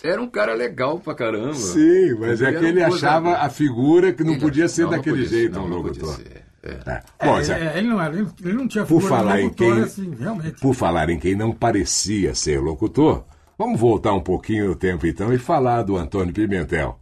era 0.02 0.20
um 0.20 0.28
cara 0.28 0.54
legal 0.54 0.98
pra 0.98 1.14
caramba. 1.14 1.54
Sim, 1.54 2.14
mas 2.20 2.40
é 2.42 2.52
que 2.52 2.64
ele 2.64 2.84
um 2.84 2.88
coisa- 2.88 3.06
achava 3.08 3.36
a 3.38 3.48
figura 3.48 4.12
que 4.12 4.22
não 4.22 4.32
Ele- 4.32 4.40
podia 4.40 4.68
ser 4.68 4.82
não, 4.82 4.90
não 4.90 4.96
daquele 4.98 5.22
podia- 5.22 5.28
jeito 5.38 5.52
não, 5.54 5.64
um 5.64 5.68
não 5.68 5.82
podia 5.82 6.02
locutor. 6.02 6.24
ser, 6.24 6.42
é. 6.62 6.74
Tá. 6.74 7.02
É, 7.18 7.26
Bom, 7.26 7.42
já- 7.42 7.58
é, 7.58 7.78
ele, 7.78 7.88
não 7.88 8.00
era, 8.02 8.14
ele, 8.16 8.52
não 8.52 8.68
tinha 8.68 8.84
Por 8.84 9.00
falar 9.00 9.40
em 9.40 9.50
quem- 9.50 9.80
assim, 9.82 10.14
realmente. 10.18 10.60
Por 10.60 10.74
falar 10.74 11.08
em 11.10 11.18
quem 11.18 11.34
não 11.34 11.52
parecia 11.52 12.34
ser 12.34 12.60
locutor, 12.60 13.24
vamos 13.58 13.78
voltar 13.80 14.12
um 14.14 14.20
pouquinho 14.20 14.66
no 14.68 14.74
tempo 14.76 15.06
então 15.06 15.32
e 15.32 15.38
falar 15.38 15.82
do 15.82 15.96
Antônio 15.96 16.34
Pimentel. 16.34 16.98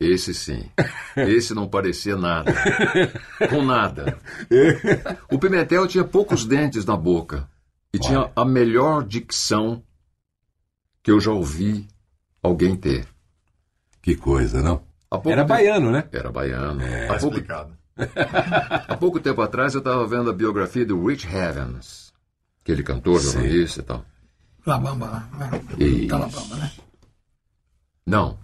Esse 0.00 0.34
sim. 0.34 0.68
Esse 1.16 1.54
não 1.54 1.68
parecia 1.68 2.16
nada. 2.16 2.52
Com 3.48 3.62
nada. 3.64 4.18
O 5.30 5.38
Pimentel 5.38 5.86
tinha 5.86 6.04
poucos 6.04 6.44
dentes 6.44 6.84
na 6.84 6.96
boca. 6.96 7.48
E 7.92 7.98
tinha 7.98 8.30
a 8.34 8.44
melhor 8.44 9.04
dicção 9.04 9.82
que 11.02 11.10
eu 11.12 11.20
já 11.20 11.30
ouvi 11.30 11.86
alguém 12.42 12.74
ter. 12.74 13.06
Que 14.02 14.16
coisa, 14.16 14.60
não? 14.60 14.82
Pouco 15.08 15.30
Era 15.30 15.42
tempo- 15.42 15.48
baiano, 15.54 15.90
né? 15.92 16.08
Era 16.12 16.32
baiano. 16.32 16.80
Tá 16.80 17.14
há, 17.14 17.18
pouco, 17.20 17.26
explicado. 17.36 17.76
há 18.88 18.96
pouco 18.96 19.20
tempo 19.20 19.40
atrás 19.40 19.74
eu 19.74 19.78
estava 19.78 20.04
vendo 20.08 20.28
a 20.28 20.32
biografia 20.32 20.84
do 20.84 21.06
Rich 21.06 21.28
Evans. 21.28 22.12
Aquele 22.62 22.82
cantor, 22.82 23.20
jornalista 23.20 23.80
e 23.80 23.84
tal. 23.84 24.04
Labamba, 24.66 25.28
né? 25.38 25.50
Isso. 25.78 26.08
Calabamba, 26.08 26.56
né? 26.56 26.72
Não. 28.04 28.38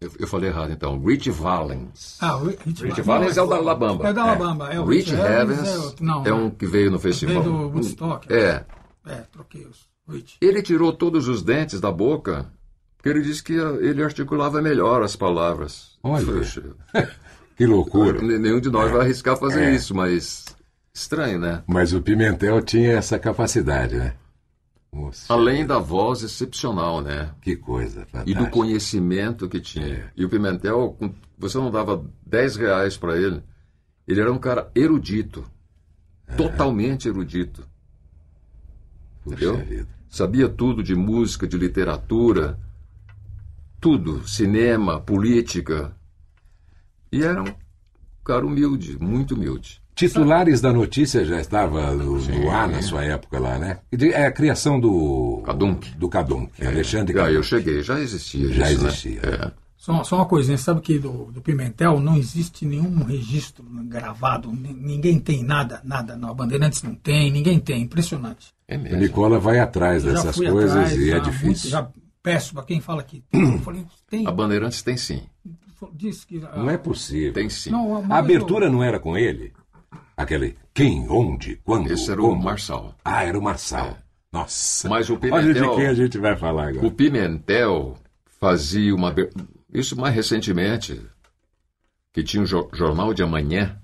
Eu, 0.00 0.10
eu 0.20 0.26
falei 0.26 0.50
errado 0.50 0.72
então. 0.72 0.98
Rich 1.02 1.30
Valens. 1.30 2.18
Ah, 2.20 2.36
Rich, 2.38 2.84
Rich 2.84 3.02
Valens 3.02 3.36
é 3.36 3.42
o 3.42 3.46
da 3.46 3.56
Alabama. 3.56 4.06
É 4.06 4.10
o 4.10 4.14
da 4.14 4.22
Alabama. 4.22 4.72
É, 4.72 4.80
o 4.80 4.84
Rich 4.84 5.10
Rich 5.10 5.22
Evans 5.22 5.58
Evans 5.58 5.68
é 5.68 5.78
outro. 5.78 6.04
Não, 6.04 6.26
é 6.26 6.32
um 6.32 6.50
que 6.50 6.66
veio 6.66 6.90
no 6.90 6.98
festival. 6.98 7.42
Veio 7.42 7.54
do 7.54 7.68
Woodstock. 7.68 8.32
É. 8.32 8.64
É, 9.06 9.14
troquei 9.32 9.64
os. 9.66 9.86
Rich. 10.08 10.36
Ele 10.40 10.62
tirou 10.62 10.92
todos 10.92 11.28
os 11.28 11.42
dentes 11.42 11.80
da 11.80 11.90
boca 11.92 12.50
porque 12.96 13.08
ele 13.08 13.22
disse 13.22 13.42
que 13.42 13.52
ele 13.54 14.02
articulava 14.02 14.62
melhor 14.62 15.02
as 15.02 15.16
palavras. 15.16 15.98
Olha. 16.02 16.24
Que 17.54 17.66
loucura. 17.66 18.20
nenhum 18.22 18.58
de 18.60 18.70
nós 18.70 18.90
vai 18.90 19.02
arriscar 19.02 19.36
fazer 19.36 19.64
É. 19.64 19.74
isso, 19.74 19.94
mas 19.94 20.46
estranho, 20.92 21.38
né? 21.38 21.62
Mas 21.66 21.92
o 21.92 22.00
Pimentel 22.00 22.60
tinha 22.62 22.92
essa 22.92 23.18
capacidade, 23.18 23.94
né? 23.94 24.14
Nossa, 24.92 25.32
Além 25.32 25.64
da 25.66 25.78
voz 25.78 26.22
excepcional, 26.22 27.00
né? 27.00 27.34
que 27.40 27.56
coisa 27.56 28.02
E 28.02 28.04
fantástica. 28.06 28.38
do 28.44 28.50
conhecimento 28.50 29.48
que 29.48 29.58
tinha. 29.60 30.12
E 30.16 30.24
o 30.24 30.28
Pimentel, 30.28 30.96
você 31.38 31.56
não 31.58 31.70
dava 31.70 32.04
10 32.26 32.56
reais 32.56 32.96
para 32.96 33.16
ele, 33.16 33.42
ele 34.06 34.20
era 34.20 34.30
um 34.32 34.38
cara 34.38 34.70
erudito. 34.74 35.44
Totalmente 36.36 37.08
erudito. 37.08 37.66
Puxa 39.24 39.36
entendeu? 39.36 39.64
vida. 39.64 39.88
Sabia 40.10 40.48
tudo 40.48 40.82
de 40.82 40.94
música, 40.94 41.46
de 41.46 41.56
literatura, 41.56 42.58
tudo, 43.80 44.26
cinema, 44.28 45.00
política. 45.00 45.96
E 47.10 47.22
era 47.22 47.42
um 47.42 47.54
cara 48.24 48.46
humilde, 48.46 48.98
muito 49.00 49.34
humilde. 49.34 49.81
Titulares 49.94 50.60
da 50.60 50.72
notícia 50.72 51.24
já 51.24 51.38
estava 51.40 51.92
no, 51.92 52.18
no 52.18 52.50
ar 52.50 52.68
na 52.68 52.80
sua 52.82 53.04
época 53.04 53.38
lá, 53.38 53.58
né? 53.58 53.78
É 53.92 54.26
a 54.26 54.32
criação 54.32 54.80
do. 54.80 55.42
Cadunc. 55.44 55.86
Do 55.96 56.08
Cadunc. 56.08 56.50
Alexandre 56.64 57.12
Ah, 57.14 57.22
Cadunc. 57.22 57.36
eu 57.36 57.42
cheguei, 57.42 57.82
já 57.82 58.00
existia 58.00 58.48
Já 58.52 58.70
isso, 58.70 58.82
né? 58.82 58.88
existia. 58.88 59.20
É. 59.22 59.50
Só, 59.76 60.04
só 60.04 60.16
uma 60.16 60.26
coisinha, 60.26 60.56
sabe 60.56 60.80
que 60.80 60.96
do, 60.98 61.24
do 61.32 61.42
Pimentel 61.42 61.98
não 62.00 62.16
existe 62.16 62.64
nenhum 62.64 63.02
registro 63.02 63.64
gravado, 63.88 64.50
ni- 64.52 64.72
ninguém 64.72 65.18
tem 65.18 65.42
nada, 65.42 65.80
nada. 65.84 66.16
Não, 66.16 66.30
a 66.30 66.34
Bandeirantes 66.34 66.82
não 66.84 66.94
tem, 66.94 67.30
ninguém 67.32 67.58
tem, 67.58 67.82
impressionante. 67.82 68.46
É 68.68 68.76
O 68.76 68.80
mesmo. 68.80 68.98
Nicola 68.98 69.40
vai 69.40 69.58
atrás 69.58 70.04
Eu 70.04 70.12
dessas 70.14 70.36
coisas 70.36 70.70
atrás, 70.70 70.92
e 70.96 71.08
já 71.08 71.16
é 71.16 71.18
muito- 71.20 71.30
difícil. 71.32 71.70
já 71.70 71.88
peço 72.22 72.54
para 72.54 72.62
quem 72.62 72.80
fala 72.80 73.02
que 73.02 73.22
tem. 73.30 73.42
Eu 73.54 73.58
falei, 73.58 73.84
tem. 74.08 74.26
A 74.26 74.30
Bandeirantes 74.30 74.80
tem 74.82 74.96
sim. 74.96 75.22
Disse 75.94 76.24
que, 76.24 76.38
Não 76.38 76.70
é 76.70 76.78
possível. 76.78 77.32
Tem 77.32 77.48
sim. 77.50 77.70
Não, 77.70 78.04
A 78.08 78.18
abertura 78.18 78.66
eu- 78.66 78.72
não 78.72 78.84
era 78.84 79.00
com 79.00 79.18
ele? 79.18 79.52
Aquele 80.16 80.56
quem, 80.74 81.06
onde, 81.08 81.56
quando, 81.64 81.90
Esse 81.92 82.10
era 82.10 82.20
o 82.22 82.28
como? 82.30 82.42
Marçal. 82.42 82.94
Ah, 83.04 83.24
era 83.24 83.38
o 83.38 83.42
Marçal. 83.42 83.96
Nossa. 84.32 84.88
Mas 84.88 85.10
o 85.10 85.14
Olha 85.14 85.20
de 85.42 85.54
Pimentel- 85.54 85.76
quem 85.76 85.86
a 85.86 85.94
gente 85.94 86.18
vai 86.18 86.36
falar 86.36 86.68
agora. 86.68 86.86
O 86.86 86.90
Pimentel 86.90 87.96
fazia 88.40 88.94
uma. 88.94 89.14
Isso 89.72 89.98
mais 89.98 90.14
recentemente, 90.14 91.00
que 92.12 92.22
tinha 92.22 92.42
um 92.42 92.46
jo- 92.46 92.68
jornal 92.72 93.12
de 93.12 93.22
amanhã. 93.22 93.78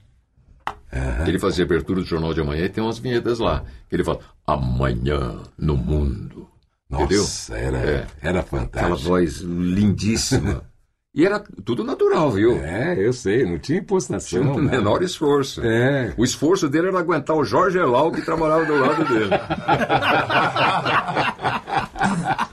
Ele 1.26 1.38
fazia 1.38 1.64
abertura 1.64 2.00
do 2.00 2.06
jornal 2.06 2.32
de 2.32 2.40
amanhã 2.40 2.64
e 2.64 2.68
tem 2.70 2.82
umas 2.82 2.98
vinhetas 2.98 3.38
lá. 3.38 3.62
que 3.88 3.94
Ele 3.96 4.04
fala: 4.04 4.20
Amanhã 4.46 5.42
no 5.58 5.76
mundo. 5.76 6.48
Entendeu? 6.90 7.20
Nossa, 7.20 7.54
era, 7.58 7.76
É. 7.78 8.06
era 8.22 8.40
Aquela 8.40 8.42
fantástico. 8.42 8.98
voz 9.10 9.38
lindíssima. 9.40 10.62
E 11.14 11.24
era 11.26 11.42
tudo 11.64 11.82
natural, 11.82 12.30
viu? 12.30 12.58
É, 12.62 12.94
eu 12.98 13.12
sei, 13.12 13.44
não 13.44 13.58
tinha 13.58 13.78
impostação. 13.78 14.42
Tinha 14.42 14.52
o 14.52 14.62
nada. 14.62 14.76
menor 14.76 15.02
esforço. 15.02 15.60
É. 15.64 16.12
O 16.16 16.22
esforço 16.22 16.68
dele 16.68 16.88
era 16.88 16.98
aguentar 16.98 17.34
o 17.34 17.44
Jorge 17.44 17.78
Elau 17.78 18.12
que 18.12 18.20
trabalhava 18.22 18.64
do 18.66 18.78
lado 18.78 19.04
dele. 19.04 19.30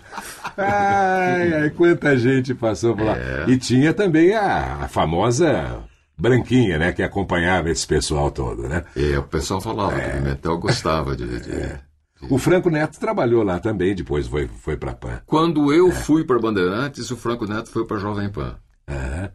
Ai, 0.58 1.54
ai, 1.54 1.70
quanta 1.72 2.18
gente 2.18 2.54
passou 2.54 2.96
por 2.96 3.06
lá. 3.06 3.18
E 3.48 3.58
tinha 3.58 3.94
também 3.94 4.34
a, 4.34 4.84
a 4.84 4.88
famosa 4.88 5.80
Branquinha, 6.18 6.78
né? 6.78 6.94
Que 6.94 7.04
acompanhava 7.04 7.70
esse 7.70 7.86
pessoal 7.86 8.32
todo, 8.32 8.64
né? 8.70 8.86
É, 8.96 9.18
o 9.20 9.24
pessoal 9.24 9.60
falava 9.60 10.00
que 10.00 10.08
o 10.08 10.12
Pimentel 10.14 10.58
gostava 10.58 11.14
de. 11.14 11.28
de- 11.42 11.85
O 12.30 12.38
Franco 12.38 12.70
Neto 12.70 13.00
trabalhou 13.00 13.44
lá 13.44 13.60
também, 13.60 13.94
depois 13.96 14.28
foi, 14.28 14.48
foi 14.48 14.78
pra 14.78 14.94
PAN. 14.94 15.22
Quando 15.26 15.72
eu 15.74 15.92
fui 15.92 16.24
para 16.24 16.40
Bandeirantes, 16.40 17.10
o 17.12 17.18
Franco 17.18 17.46
Neto 17.46 17.70
foi 17.70 17.86
para 17.86 17.98
Jovem 17.98 18.30
Pan. 18.30 18.58
Aham, 18.88 19.32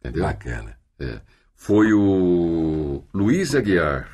Entendeu? 0.00 0.24
bacana. 0.24 0.76
É. 0.98 1.20
Foi 1.54 1.92
o 1.92 3.04
Luiz 3.14 3.54
Aguiar. 3.54 4.08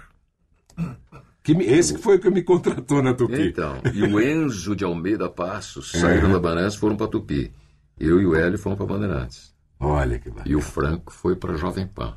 Que 1.43 1.55
me- 1.55 1.65
esse 1.65 1.95
que 1.95 2.01
foi 2.03 2.17
o 2.17 2.21
que 2.21 2.29
me 2.31 2.43
contratou 2.43 3.03
na 3.03 3.15
Tupi. 3.15 3.49
Então, 3.49 3.81
e 3.95 4.03
o 4.03 4.21
Enzo 4.21 4.77
de 4.77 4.85
Almeida 4.85 5.29
Passos 5.31 5.91
saíram 5.93 6.31
da 6.31 6.39
Bandeirantes 6.39 6.77
e 6.77 6.81
foram 6.81 6.97
para 6.97 7.07
Tupi. 7.09 7.51
Eu 7.99 8.21
e 8.21 8.27
o 8.27 8.35
Hélio 8.37 8.59
fomos 8.59 8.77
para 8.77 8.87
Bandeirantes. 8.87 9.55
Olha 9.81 10.19
que 10.19 10.29
bacana. 10.29 10.49
E 10.49 10.55
o 10.55 10.61
Franco 10.61 11.11
foi 11.13 11.35
para 11.37 11.57
Jovem 11.57 11.87
Pan. 11.87 12.17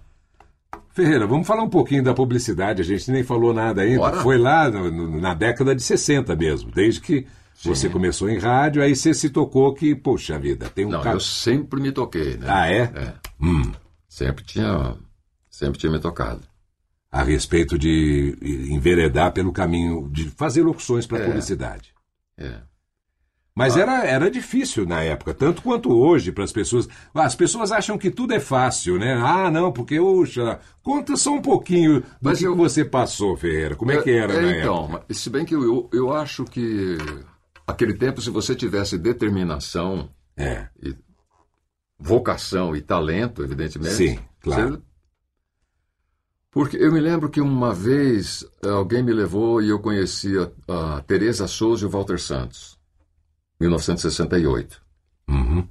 Ferreira, 0.93 1.25
vamos 1.25 1.47
falar 1.47 1.63
um 1.63 1.69
pouquinho 1.69 2.03
da 2.03 2.13
publicidade. 2.13 2.81
A 2.81 2.85
gente 2.85 3.09
nem 3.11 3.23
falou 3.23 3.53
nada 3.53 3.81
ainda. 3.81 3.97
Bora. 3.99 4.21
Foi 4.21 4.37
lá 4.37 4.69
no- 4.69 5.19
na 5.21 5.33
década 5.33 5.73
de 5.75 5.81
60 5.81 6.35
mesmo, 6.35 6.69
desde 6.71 6.99
que 7.01 7.25
você 7.63 7.87
começou 7.89 8.29
em 8.29 8.37
rádio, 8.39 8.81
aí 8.81 8.95
você 8.95 9.13
se 9.13 9.29
tocou 9.29 9.73
que, 9.73 9.93
poxa 9.95 10.37
vida, 10.39 10.69
tem 10.69 10.85
um 10.85 10.89
Não, 10.89 11.03
eu 11.05 11.19
sempre 11.19 11.79
me 11.81 11.91
toquei, 11.91 12.35
né? 12.37 12.47
Ah, 12.49 12.67
é? 12.69 12.81
É. 12.81 13.13
Hum, 13.41 13.71
Sempre 14.09 14.43
tinha, 14.43 14.95
sempre 15.49 15.79
tinha 15.79 15.91
me 15.91 15.99
tocado. 15.99 16.41
a 17.11 17.23
respeito 17.23 17.77
de 17.77 18.35
enveredar 18.71 19.31
pelo 19.31 19.51
caminho 19.53 20.09
de 20.11 20.29
fazer 20.31 20.63
locuções 20.63 21.05
para 21.05 21.19
É. 21.19 21.25
publicidade. 21.25 21.93
É. 22.37 22.55
Mas 23.53 23.75
era, 23.75 24.05
era 24.05 24.31
difícil 24.31 24.85
na 24.85 25.03
época, 25.03 25.33
tanto 25.33 25.61
quanto 25.61 25.91
hoje 25.91 26.31
para 26.31 26.43
as 26.45 26.53
pessoas. 26.53 26.87
As 27.13 27.35
pessoas 27.35 27.71
acham 27.71 27.97
que 27.97 28.09
tudo 28.09 28.33
é 28.33 28.39
fácil, 28.39 28.97
né? 28.97 29.13
Ah, 29.13 29.51
não, 29.51 29.73
porque, 29.73 29.99
uxa, 29.99 30.59
conta 30.81 31.17
só 31.17 31.33
um 31.33 31.41
pouquinho 31.41 31.99
do 31.99 32.05
Mas 32.21 32.39
que 32.39 32.45
eu- 32.47 32.55
você 32.55 32.85
passou, 32.85 33.35
Ferreira. 33.35 33.75
Como 33.75 33.91
é 33.91 34.01
que 34.01 34.09
era 34.09 34.33
É, 34.35 34.41
na 34.41 34.57
então, 34.57 34.85
época? 34.85 35.13
se 35.13 35.29
bem 35.29 35.43
que 35.43 35.53
eu, 35.53 35.89
eu 35.91 36.13
acho 36.13 36.45
que 36.45 36.97
aquele 37.67 37.93
tempo, 37.93 38.21
se 38.21 38.29
você 38.29 38.55
tivesse 38.55 38.97
determinação, 38.97 40.09
É, 40.37 40.69
e 40.81 40.95
vocação 41.99 42.73
e 42.75 42.81
talento, 42.81 43.43
evidentemente. 43.43 43.93
Sim, 43.95 44.19
claro. 44.39 44.71
você- 44.77 44.81
Porque 46.51 46.77
eu 46.77 46.91
me 46.91 46.99
lembro 46.99 47.29
que 47.29 47.39
uma 47.39 47.73
vez 47.73 48.45
eh, 48.63 48.69
alguém 48.69 49.03
me 49.03 49.13
levou 49.13 49.61
e 49.61 49.69
eu 49.69 49.79
conheci 49.79 50.33
a, 50.67 50.95
a 50.97 51.01
Teresa 51.01 51.47
Souza 51.47 51.83
e 51.83 51.87
o 51.87 51.89
Walter 51.89 52.19
Santos, 52.19 52.77
1968, 53.61 54.81
uhum, 55.29 55.67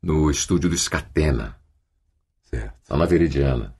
no 0.00 0.30
estúdio 0.30 0.70
do 0.70 0.76
Scatena, 0.78 1.56
certo. 2.44 2.90
lá 2.90 2.96
na 2.96 3.06
Veridiana. 3.06 3.74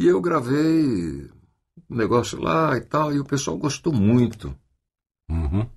E 0.00 0.06
eu 0.06 0.20
gravei 0.20 1.28
um 1.90 1.96
negócio 1.96 2.40
lá 2.40 2.76
e 2.76 2.80
tal, 2.82 3.12
e 3.12 3.18
o 3.18 3.24
pessoal 3.24 3.58
gostou 3.58 3.92
muito. 3.92 4.56
Uhum. 5.28 5.68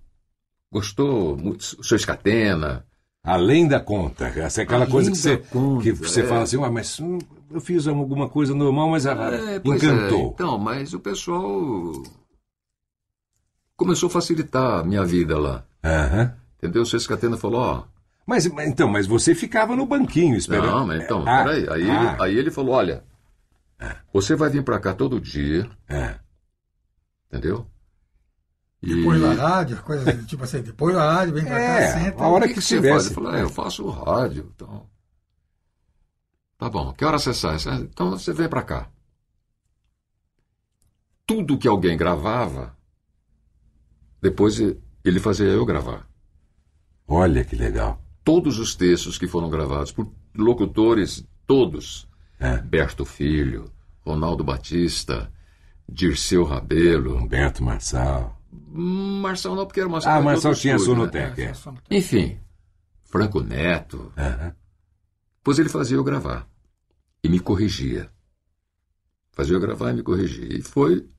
Gostou 0.71 1.35
muito. 1.37 1.61
O 1.79 1.83
seu 1.83 1.97
Scatena. 1.97 2.85
Além 3.23 3.67
da 3.67 3.79
conta, 3.79 4.25
essa 4.27 4.61
é 4.61 4.63
aquela 4.63 4.81
Além 4.81 4.91
coisa 4.91 5.11
que 5.11 5.17
você, 5.17 5.37
conta, 5.37 5.83
que 5.83 5.91
você 5.93 6.21
é. 6.21 6.25
fala 6.25 6.43
assim, 6.43 6.61
ah, 6.61 6.69
mas 6.69 6.99
hum, 6.99 7.17
eu 7.49 7.61
fiz 7.61 7.87
alguma 7.87 8.27
coisa 8.29 8.53
normal, 8.53 8.89
mas 8.89 9.05
É, 9.05 9.11
é. 9.11 9.61
encantou. 9.63 10.31
Então, 10.33 10.57
mas 10.57 10.93
o 10.93 10.99
pessoal 10.99 12.03
começou 13.75 14.07
a 14.07 14.11
facilitar 14.11 14.79
a 14.79 14.83
minha 14.83 15.03
vida 15.05 15.37
lá. 15.37 15.63
Aham. 15.83 16.35
Entendeu? 16.57 16.83
O 16.83 16.85
seu 16.85 16.99
Scatena 16.99 17.37
falou, 17.37 17.61
ó. 17.61 17.83
Mas, 18.25 18.47
mas, 18.47 18.69
então, 18.69 18.87
mas 18.87 19.05
você 19.05 19.35
ficava 19.35 19.75
no 19.75 19.85
banquinho 19.85 20.35
esperando. 20.37 20.71
Não, 20.71 20.87
mas 20.87 21.03
então, 21.03 21.21
Ah, 21.27 21.43
peraí. 21.43 21.67
Aí, 21.69 21.89
ah, 21.89 22.13
ele, 22.13 22.23
aí 22.23 22.37
ele 22.37 22.51
falou, 22.51 22.75
olha, 22.75 23.03
você 24.13 24.33
vai 24.35 24.49
vir 24.49 24.63
pra 24.63 24.79
cá 24.79 24.93
todo 24.93 25.19
dia, 25.19 25.69
é. 25.89 26.15
entendeu? 27.27 27.67
E 28.81 28.95
Depois 28.95 29.21
da 29.21 29.33
rádio, 29.33 29.81
coisa 29.83 30.09
assim, 30.09 30.23
tipo 30.25 30.43
assim, 30.43 30.61
depois 30.61 30.93
da 30.95 31.13
rádio, 31.13 31.33
vem 31.33 31.43
pra 31.45 31.59
É, 31.59 31.87
cá, 31.93 31.99
senta. 31.99 32.23
a 32.23 32.27
hora 32.27 32.45
o 32.45 32.47
que 32.47 32.53
que, 32.53 32.59
que 32.59 32.65
você 32.65 32.75
tivesse. 32.75 32.93
faz? 32.93 33.07
Eu 33.07 33.13
falei, 33.23 33.39
ah, 33.39 33.43
eu 33.43 33.49
faço 33.49 33.89
rádio, 33.89 34.51
então. 34.55 34.85
Tá 36.57 36.69
bom, 36.69 36.93
que 36.93 37.03
hora 37.03 37.17
você 37.19 37.33
sai? 37.33 37.57
Então 37.81 38.11
você 38.11 38.31
vem 38.31 38.47
pra 38.47 38.61
cá. 38.61 38.87
Tudo 41.25 41.57
que 41.57 41.67
alguém 41.67 41.97
gravava, 41.97 42.75
depois 44.23 44.57
ele 45.03 45.19
fazia 45.19 45.47
eu 45.47 45.65
gravar. 45.65 46.07
Olha 47.05 47.43
que 47.43 47.57
legal. 47.57 48.01
Todos 48.23 48.57
os 48.57 48.73
textos 48.73 49.17
que 49.17 49.27
foram 49.27 49.49
gravados 49.49 49.91
por 49.91 50.09
locutores, 50.33 51.27
todos. 51.45 52.07
É. 52.39 52.57
Berto 52.59 53.03
Filho, 53.03 53.69
Ronaldo 53.99 54.41
Batista, 54.41 55.29
Dirceu 55.89 56.45
Rabelo. 56.45 57.17
Humberto 57.17 57.61
Marçal. 57.61 58.41
Marçal 58.49 59.55
não, 59.55 59.65
porque 59.65 59.81
era 59.81 59.89
Marçal. 59.89 60.13
Ah, 60.13 60.21
Marçal 60.21 60.55
tinha 60.55 60.79
Sonotec, 60.79 61.41
né? 61.41 61.51
é. 61.89 61.97
Enfim, 61.97 62.39
Franco 63.03 63.41
Neto. 63.41 64.09
Aham. 64.17 64.55
Pois 65.43 65.59
ele 65.59 65.67
fazia 65.67 65.97
eu 65.97 66.03
gravar. 66.03 66.47
E 67.21 67.27
me 67.27 67.41
corrigia. 67.41 68.09
Fazia 69.33 69.55
eu 69.55 69.59
gravar 69.59 69.91
e 69.91 69.95
me 69.95 70.03
corrigia. 70.03 70.57
E 70.57 70.61
foi. 70.61 71.09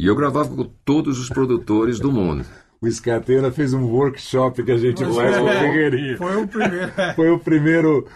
E 0.00 0.06
eu 0.06 0.16
gravava 0.16 0.54
com 0.54 0.64
todos 0.84 1.18
os 1.18 1.28
produtores 1.28 2.00
do 2.00 2.10
mundo. 2.10 2.44
O 2.82 2.88
Escateira 2.88 3.52
fez 3.52 3.72
um 3.72 3.84
workshop 3.84 4.64
que 4.64 4.72
a 4.72 4.76
gente 4.76 5.04
faz 5.04 5.36
é. 5.36 5.38
com 5.38 5.44
o. 5.44 6.18
Foi 6.18 6.42
o 6.42 6.48
primeiro. 6.48 6.92
é. 7.00 7.14
Foi 7.14 7.30
o 7.30 7.38
primeiro. 7.38 8.08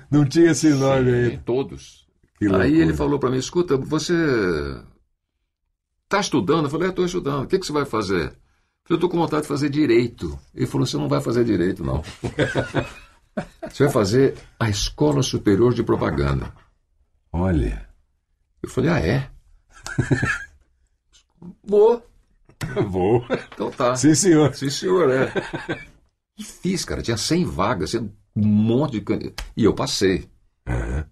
Não 0.10 0.24
tinha 0.24 0.52
esse 0.52 0.70
nome 0.70 1.10
Sim, 1.10 1.30
aí. 1.32 1.38
todos. 1.44 2.06
Que 2.38 2.46
Aí 2.46 2.80
ele 2.80 2.94
falou 2.94 3.18
para 3.18 3.30
mim: 3.30 3.36
escuta, 3.36 3.76
você 3.76 4.14
está 6.04 6.18
estudando? 6.18 6.64
Eu 6.64 6.70
falei: 6.70 6.88
estou 6.88 7.04
estudando. 7.04 7.44
O 7.44 7.46
que, 7.46 7.58
que 7.58 7.66
você 7.66 7.72
vai 7.72 7.84
fazer? 7.84 8.22
Eu 8.22 8.28
falei: 8.28 8.38
eu 8.88 8.94
estou 8.94 9.10
com 9.10 9.18
vontade 9.18 9.42
de 9.42 9.48
fazer 9.48 9.68
direito. 9.68 10.38
Ele 10.54 10.66
falou: 10.66 10.86
você 10.86 10.96
não 10.96 11.08
vai 11.08 11.20
fazer 11.20 11.44
direito, 11.44 11.84
não. 11.84 12.02
você 13.68 13.84
vai 13.84 13.92
fazer 13.92 14.34
a 14.58 14.70
Escola 14.70 15.22
Superior 15.22 15.74
de 15.74 15.82
Propaganda. 15.82 16.50
Olha. 17.30 17.86
Eu 18.62 18.70
falei: 18.70 18.90
ah, 18.90 18.98
é? 18.98 19.30
Vou. 21.62 22.02
Vou. 22.88 23.24
Então 23.52 23.70
tá. 23.70 23.94
Sim, 23.96 24.14
senhor. 24.14 24.54
Sim, 24.54 24.70
senhor, 24.70 25.10
é. 25.10 25.32
E 26.36 26.42
fiz, 26.42 26.84
cara. 26.84 27.00
Tinha 27.00 27.16
100 27.16 27.44
vagas, 27.44 27.90
tinha 27.90 28.02
um 28.34 28.44
monte 28.44 28.92
de 28.92 29.02
candidatos. 29.02 29.46
E 29.56 29.62
eu 29.64 29.72
passei. 29.72 30.28
Aham. 30.66 31.06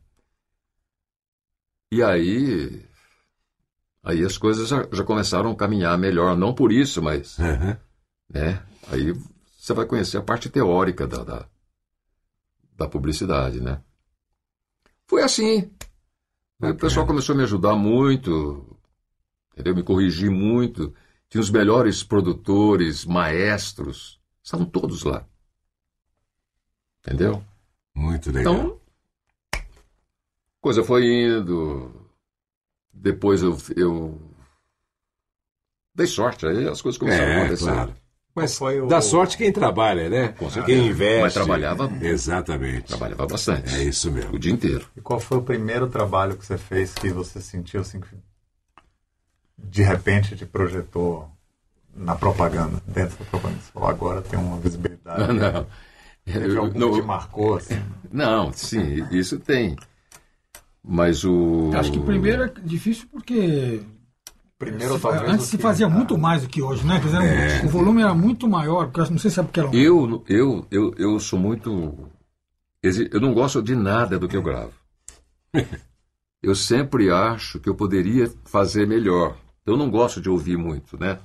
E 1.93 2.03
aí. 2.03 2.85
Aí 4.03 4.25
as 4.25 4.37
coisas 4.37 4.69
já, 4.69 4.89
já 4.93 5.05
começaram 5.05 5.53
a 5.53 5.57
caminhar 5.57 5.97
melhor. 5.97 6.37
Não 6.37 6.53
por 6.53 6.73
isso, 6.73 7.01
mas. 7.01 7.39
Aham. 7.39 7.79
Né? 8.29 8.61
Aí 8.89 9.13
você 9.57 9.73
vai 9.75 9.87
conhecer 9.87 10.17
a 10.19 10.23
parte 10.23 10.51
teórica 10.51 11.07
da, 11.07 11.23
da, 11.23 11.49
da 12.77 12.89
publicidade, 12.89 13.61
né? 13.61 13.81
Foi 15.07 15.23
assim. 15.23 15.71
Aí 16.61 16.71
o 16.71 16.77
pessoal 16.77 17.07
começou 17.07 17.35
a 17.35 17.37
me 17.37 17.45
ajudar 17.45 17.77
muito, 17.77 18.77
entendeu? 19.53 19.75
Me 19.75 19.83
corrigir 19.83 20.31
muito. 20.31 20.95
Tinha 21.29 21.41
os 21.41 21.51
melhores 21.51 22.03
produtores, 22.03 23.05
maestros, 23.05 24.21
estavam 24.43 24.67
todos 24.67 25.03
lá. 25.05 25.27
Entendeu? 27.01 27.43
Muito 27.95 28.31
legal. 28.31 28.55
Então, 28.55 28.81
coisa 30.61 30.85
foi 30.85 31.07
indo. 31.07 31.91
Depois 32.93 33.43
eu, 33.43 33.57
eu 33.77 34.21
dei 35.95 36.07
sorte, 36.07 36.47
aí 36.47 36.69
as 36.69 36.81
coisas 36.81 36.99
começaram 36.99 37.27
a 37.27 37.35
é, 37.35 37.41
acontecer. 37.41 37.65
claro. 37.65 37.95
Mas 38.35 38.57
foi 38.57 38.81
o- 38.81 38.87
dá 38.87 39.01
sorte 39.03 39.37
quem 39.37 39.53
trabalha, 39.53 40.09
né? 40.09 40.29
Com 40.29 40.49
certeza. 40.49 40.67
Quem 40.79 40.89
investe. 40.89 41.21
Mas 41.23 41.35
trabalhava 41.35 41.87
muito. 41.89 42.05
Exatamente. 42.05 42.87
Trabalhava 42.89 43.27
bastante. 43.27 43.75
É 43.75 43.83
isso 43.85 44.11
mesmo. 44.11 44.35
O 44.35 44.39
dia 44.39 44.53
inteiro. 44.53 44.87
E 44.97 45.01
qual 45.03 45.21
foi 45.21 45.37
o 45.39 45.43
primeiro 45.43 45.87
trabalho 45.89 46.37
que 46.37 46.47
você 46.47 46.57
fez 46.57 46.95
que 46.95 47.11
você 47.11 47.41
sentiu 47.43 47.81
assim 47.83 48.01
que 48.01 48.09
de 49.59 49.83
repente 49.83 50.37
te 50.37 50.47
projetou 50.47 51.31
na 51.95 52.15
propaganda, 52.15 52.83
dentro 52.87 53.19
da 53.19 53.25
propaganda? 53.25 53.61
Você 53.61 53.73
falou, 53.73 53.89
agora 53.89 54.23
tem 54.23 54.39
uma 54.39 54.59
visibilidade. 54.59 55.33
Não. 55.33 55.67
Eu- 56.25 56.61
algum 56.63 56.79
não, 56.79 56.93
que 56.93 57.01
te 57.01 57.07
marcou 57.07 57.57
assim? 57.57 57.83
não, 58.13 58.53
sim, 58.53 59.05
isso 59.11 59.41
tem. 59.41 59.75
Mas 60.85 61.25
o. 61.25 61.71
Acho 61.75 61.91
que 61.91 61.99
primeiro 61.99 62.45
é 62.45 62.53
difícil 62.63 63.09
porque 63.11 63.83
Primeiro, 64.63 64.95
Se- 64.95 65.01
talvez. 65.01 65.29
Antes 65.29 65.47
se 65.47 65.57
que- 65.57 65.63
fazia 65.63 65.89
muito 65.89 66.17
mais 66.17 66.43
do 66.43 66.49
que 66.49 66.63
hoje, 66.63 66.87
né? 66.87 67.01
Quer 67.01 67.07
dizer, 67.07 67.65
O 67.67 67.69
volume 67.69 68.03
era 68.03 68.15
muito 68.15 68.49
maior, 68.49 68.85
porque 68.87 69.01
eu 69.01 69.11
não 69.11 69.19
sei 69.19 69.29
se 69.29 69.41
é 69.41 69.43
porque 69.43 69.59
era 69.59 69.69
um... 69.69 69.75
Eu, 69.75 70.25
eu, 70.29 70.67
eu, 70.71 70.95
eu 70.97 71.19
sou 71.19 71.37
muito. 71.37 72.09
Eu 72.81 73.21
não 73.21 73.35
gosto 73.35 73.61
de 73.61 73.75
nada 73.75 74.21
do 74.21 74.29
que 74.29 74.37
eu 74.37 74.43
gravo. 74.43 74.73
Eu 76.41 76.57
sempre 76.57 77.09
acho 77.09 77.61
que 77.61 77.69
eu 77.69 77.75
poderia 77.77 78.29
fazer 78.45 78.85
melhor. 78.85 79.37
Eu 79.65 79.77
não 79.77 79.91
gosto 79.91 80.21
de 80.21 80.29
ouvir 80.29 80.57
muito, 80.57 80.99
né? 80.99 81.21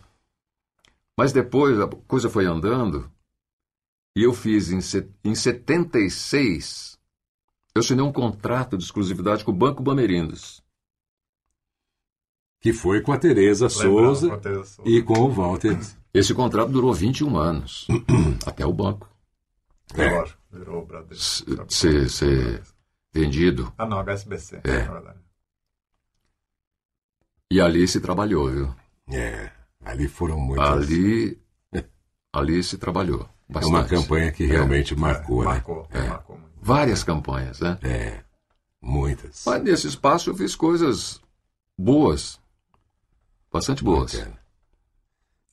Mas 1.17 1.33
depois 1.33 1.79
a 1.79 1.87
coisa 1.87 2.29
foi 2.29 2.45
andando 2.45 3.11
e 4.15 4.23
eu 4.23 4.33
fiz 4.33 4.69
em, 4.71 4.79
em 5.23 5.33
76. 5.35 6.97
Eu 7.75 7.79
assinei 7.81 8.03
um 8.03 8.11
contrato 8.13 8.77
de 8.77 8.83
exclusividade 8.83 9.43
com 9.43 9.51
o 9.51 9.55
Banco 9.55 9.81
Bamerindos. 9.83 10.63
Que 12.59 12.73
foi 12.73 13.01
com 13.01 13.11
a 13.11 13.17
Tereza 13.19 13.69
Souza 13.69 14.29
com 14.29 14.33
a 14.33 14.39
Tereza 14.39 14.63
Souza. 14.65 14.89
e 14.89 15.01
com 15.01 15.19
o 15.19 15.29
Walter. 15.31 15.77
Esse 16.13 16.33
contrato 16.33 16.71
durou 16.71 16.93
21 16.93 17.37
anos 17.37 17.87
até 18.45 18.65
o 18.65 18.73
banco 18.73 19.07
É, 19.93 20.09
lógico, 20.09 20.39
virou 20.51 20.81
o 20.81 20.85
Bradesco. 20.85 21.45
ser, 21.71 22.09
ser 22.09 22.63
vendido. 23.13 23.71
Ah, 23.77 23.85
não, 23.85 23.99
HSBC, 23.99 24.61
É. 24.63 24.83
na 24.85 24.93
verdade. 24.93 25.19
E 27.51 27.61
ali 27.61 27.87
se 27.87 27.99
trabalhou, 28.01 28.49
viu? 28.51 28.75
É, 29.11 29.49
ali 29.85 30.07
foram 30.07 30.39
muitas. 30.39 30.67
Ali, 30.69 31.39
ali 32.33 32.63
se 32.63 32.77
trabalhou. 32.77 33.27
é 33.49 33.53
Bastante. 33.53 33.73
uma 33.73 33.83
campanha 33.85 34.31
que 34.31 34.45
realmente 34.45 34.95
marcou, 34.95 35.39
né? 35.43 35.45
Marcou, 35.51 35.87
É. 35.91 36.07
marcou 36.07 36.37
muito. 36.37 36.53
Várias 36.61 37.03
campanhas, 37.03 37.59
né? 37.61 37.77
É, 37.83 38.19
muitas. 38.81 39.43
Mas 39.45 39.63
nesse 39.63 39.87
espaço 39.87 40.29
eu 40.29 40.35
fiz 40.35 40.55
coisas 40.55 41.21
boas. 41.77 42.39
Bastante 43.51 43.83
boas. 43.83 44.13
Bacana. 44.13 44.37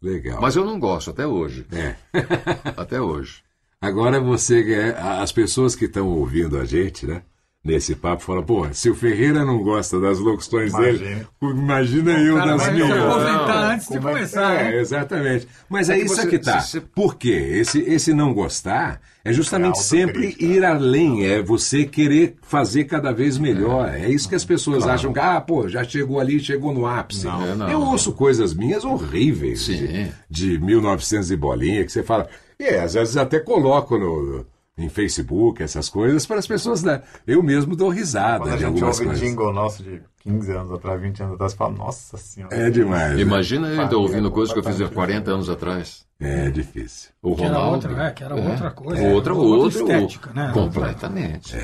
Legal. 0.03 0.41
Mas 0.41 0.57
eu 0.57 0.65
não 0.65 0.79
gosto 0.81 1.11
até 1.11 1.27
hoje. 1.27 1.67
É. 1.73 1.97
Até 2.77 3.01
hoje. 3.01 3.43
Agora 3.81 4.21
você, 4.21 4.61
é, 4.75 4.99
as 4.99 5.33
pessoas 5.33 5.75
que 5.75 5.85
estão 5.87 6.09
ouvindo 6.09 6.59
a 6.59 6.65
gente, 6.67 7.07
né? 7.07 7.23
Nesse 7.65 7.95
papo, 7.95 8.23
falam, 8.23 8.43
pô, 8.43 8.67
se 8.73 8.91
o 8.91 8.95
Ferreira 8.95 9.43
não 9.43 9.63
gosta 9.63 9.99
das 9.99 10.19
locuções 10.19 10.71
dele, 10.75 11.27
imagina 11.41 12.13
eu 12.21 12.37
cara 12.37 12.51
das 12.51 12.61
vai 12.61 12.67
se 12.67 12.73
minhas. 12.83 12.99
aposentar 12.99 13.73
antes 13.73 13.89
de 13.89 13.97
é 13.97 14.01
começar. 14.01 14.53
É, 14.53 14.65
né? 14.65 14.81
exatamente. 14.81 15.49
Mas 15.67 15.89
É 15.89 15.95
é, 15.95 15.99
que 16.01 16.05
isso 16.05 16.15
você- 16.17 16.27
que 16.29 16.39
tá. 16.39 16.61
se- 16.61 16.73
se- 16.73 16.81
Por 16.83 17.15
quê? 17.17 17.31
Esse, 17.31 17.81
esse 17.81 18.13
não 18.13 18.35
gostar 18.35 19.01
é 19.25 19.33
justamente 19.33 19.79
É 19.79 19.83
sempre 19.83 20.37
ir 20.39 20.63
além, 20.63 21.25
é 21.27 21.41
você 21.41 21.87
querer 21.87 22.37
fazer 22.43 22.85
cada 22.85 23.13
vez 23.13 23.39
melhor. 23.39 23.89
É 23.95 24.11
isso 24.11 24.29
que 24.29 24.35
as 24.35 24.45
pessoas 24.45 24.87
acham 24.87 25.11
que, 25.11 25.19
ah, 25.19 25.41
pô, 25.41 25.67
já 25.67 25.83
chegou 25.83 26.21
ali, 26.21 26.39
chegou 26.41 26.75
no 26.75 26.85
ápice. 26.87 27.25
Não, 27.25 27.47
é, 27.47 27.55
não. 27.55 27.71
Eu 27.71 27.81
ouço 27.81 28.13
coisas 28.13 28.53
minhas 28.53 28.85
horríveis 28.85 29.63
Sim. 29.63 29.87
de, 29.87 30.13
de 30.29 30.59
1900 30.59 31.31
e 31.31 31.37
bolinha, 31.37 31.83
que 31.83 31.91
você 31.93 32.03
fala, 32.03 32.29
e 32.61 32.65
é, 32.65 32.81
às 32.83 32.93
vezes 32.93 33.17
até 33.17 33.41
coloco 33.41 33.97
no, 33.97 34.45
em 34.77 34.89
Facebook 34.89 35.63
essas 35.63 35.89
coisas 35.89 36.27
para 36.27 36.39
as 36.39 36.47
pessoas, 36.47 36.83
né? 36.83 37.03
Eu 37.27 37.43
mesmo 37.43 37.77
dou 37.77 37.89
risada 37.91 38.41
Quando 38.41 38.53
a 38.55 38.57
de 38.57 38.63
gente 38.63 38.75
algumas 38.75 38.97
ouve 38.99 39.07
coisas. 39.11 39.21
jingle 39.29 39.53
nosso 39.53 39.83
de 39.85 40.03
15 40.21 40.53
anos 40.53 40.73
atrás, 40.73 41.01
20 41.01 41.23
anos 41.23 41.35
atrás, 41.35 41.55
fala, 41.55 41.75
nossa 41.75 42.17
senhora. 42.17 42.57
É 42.57 42.71
demais. 42.71 43.15
né? 43.15 43.21
Imagina 43.23 43.69
eu 43.69 43.81
ainda 43.83 43.97
ouvindo 43.99 44.31
coisas 44.33 44.53
que 44.53 44.59
eu 44.59 44.65
fiz 44.65 44.75
há 44.81 44.85
completamente 44.89 44.95
40 45.25 45.31
anos 45.33 45.49
atrás. 45.49 46.05
É 46.19 46.51
difícil. 46.51 47.11
O 47.23 47.37
Que 47.37 47.45
era 47.45 47.55
Ronaldo. 47.55 47.89
outra, 47.89 48.03
é, 48.07 48.11
que 48.11 48.25
era 48.25 48.35
outra 48.35 48.71
coisa. 48.73 49.03
Outra, 49.09 49.33
Era 49.33 49.41
outra, 49.43 49.79
estética, 49.81 50.33
né? 50.33 50.51
Completamente. 50.53 51.57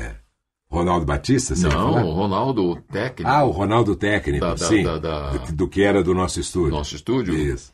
Ronaldo 0.69 1.05
Batista, 1.05 1.53
você 1.53 1.67
Não, 1.67 2.07
o 2.07 2.13
Ronaldo, 2.13 2.81
técnico 2.89 3.29
Ah, 3.29 3.43
o 3.43 3.51
Ronaldo 3.51 3.93
técnico, 3.93 4.45
Da- 4.45 4.55
sim. 4.57 4.83
da- 4.83 4.97
da- 4.97 5.31
Do, 5.31 5.51
do 5.53 5.67
que 5.67 5.83
era 5.83 6.01
do 6.01 6.13
nosso 6.13 6.35
do 6.35 6.41
estúdio. 6.43 6.71
nosso 6.71 6.95
estúdio, 6.95 7.33
Isso. 7.35 7.73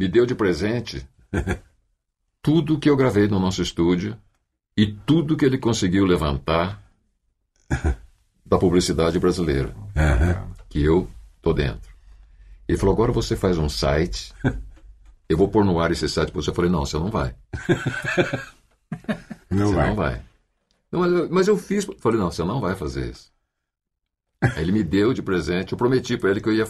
me 0.00 0.08
deu 0.08 0.24
de 0.24 0.34
presente 0.34 1.06
tudo 2.40 2.78
que 2.78 2.88
eu 2.88 2.96
gravei 2.96 3.28
no 3.28 3.38
nosso 3.38 3.60
estúdio 3.60 4.16
e 4.76 4.86
tudo 4.86 5.36
que 5.36 5.44
ele 5.44 5.58
conseguiu 5.58 6.04
levantar 6.06 6.82
da 8.46 8.58
publicidade 8.58 9.18
brasileira, 9.18 9.74
Aham. 9.96 10.48
que 10.68 10.82
eu 10.82 11.08
tô 11.40 11.52
dentro. 11.52 11.90
Ele 12.68 12.78
falou: 12.78 12.94
agora 12.94 13.12
você 13.12 13.34
faz 13.36 13.58
um 13.58 13.68
site, 13.68 14.32
eu 15.28 15.36
vou 15.36 15.48
pôr 15.48 15.64
no 15.64 15.78
ar 15.80 15.90
esse 15.90 16.08
site. 16.08 16.32
Eu 16.34 16.54
falei: 16.54 16.70
não, 16.70 16.84
você 16.86 16.98
não 16.98 17.10
vai. 17.10 17.34
Não 19.50 19.68
você 19.68 19.74
vai. 19.74 19.88
não 19.88 19.96
vai. 19.96 20.22
Não, 20.90 21.00
mas, 21.00 21.12
eu, 21.12 21.28
mas 21.30 21.48
eu 21.48 21.56
fiz. 21.56 21.86
Eu 21.86 21.96
falei: 21.98 22.18
não, 22.18 22.30
você 22.30 22.42
não 22.44 22.60
vai 22.60 22.74
fazer 22.74 23.10
isso. 23.10 23.30
Aí 24.40 24.62
ele 24.62 24.72
me 24.72 24.82
deu 24.82 25.12
de 25.14 25.22
presente, 25.22 25.72
eu 25.72 25.78
prometi 25.78 26.16
para 26.16 26.30
ele 26.30 26.40
que 26.40 26.48
eu 26.48 26.54
ia 26.54 26.68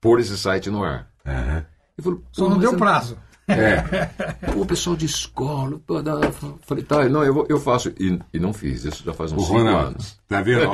pôr 0.00 0.20
esse 0.20 0.36
site 0.38 0.70
no 0.70 0.82
ar. 0.84 1.10
Aham. 1.26 1.66
Ele 1.98 2.04
falou, 2.04 2.24
Só 2.32 2.44
"Pô, 2.44 2.50
não 2.50 2.58
deu 2.58 2.72
eu- 2.72 2.78
prazo. 2.78 3.18
É. 3.52 4.52
o 4.56 4.64
pessoal 4.64 4.96
de 4.96 5.06
escola. 5.06 5.80
pô, 5.86 6.00
dá- 6.02 6.20
Falei, 6.66 6.82
tá, 6.84 7.08
não, 7.08 7.22
eu, 7.24 7.34
vou- 7.34 7.46
eu 7.48 7.60
faço. 7.60 7.92
E, 7.98 8.18
e 8.32 8.38
não 8.40 8.52
fiz, 8.52 8.84
isso 8.84 9.02
já 9.04 9.12
faz 9.12 9.32
uns 9.32 9.42
cinco 9.42 9.58
Ronaldo, 9.58 9.86
anos. 9.88 10.18
tá 10.28 10.40
vendo? 10.42 10.70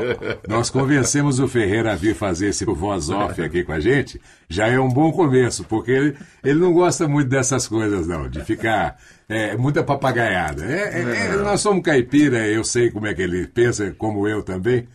Nós 0.49 0.71
convencemos 0.71 1.39
o 1.41 1.49
Ferreira 1.49 1.93
a 1.93 1.97
vir 1.97 2.15
fazer 2.15 2.49
esse 2.49 2.65
voz 2.65 3.09
off 3.11 3.41
aqui 3.43 3.65
com 3.65 3.73
a 3.73 3.81
gente. 3.81 4.21
Já 4.49 4.69
é 4.69 4.79
um 4.79 4.89
bom 4.89 5.11
começo, 5.13 5.65
porque 5.65 5.91
ele, 5.91 6.17
ele 6.45 6.59
não 6.61 6.73
gosta 6.73 7.07
muito 7.09 7.29
dessas 7.29 7.67
coisas, 7.69 8.07
não, 8.07 8.29
de 8.29 8.41
ficar 8.45 8.97
é, 9.29 9.57
muita 9.57 9.83
papagaiada. 9.83 10.65
É, 10.65 11.01
é, 11.03 11.27
é, 11.33 11.37
nós 11.37 11.61
somos 11.61 11.83
caipira, 11.83 12.47
eu 12.47 12.65
sei 12.65 12.91
como 12.91 13.07
é 13.07 13.15
que 13.15 13.23
ele 13.23 13.47
pensa, 13.47 13.95
como 13.99 14.27
eu 14.29 14.43
também. 14.43 14.87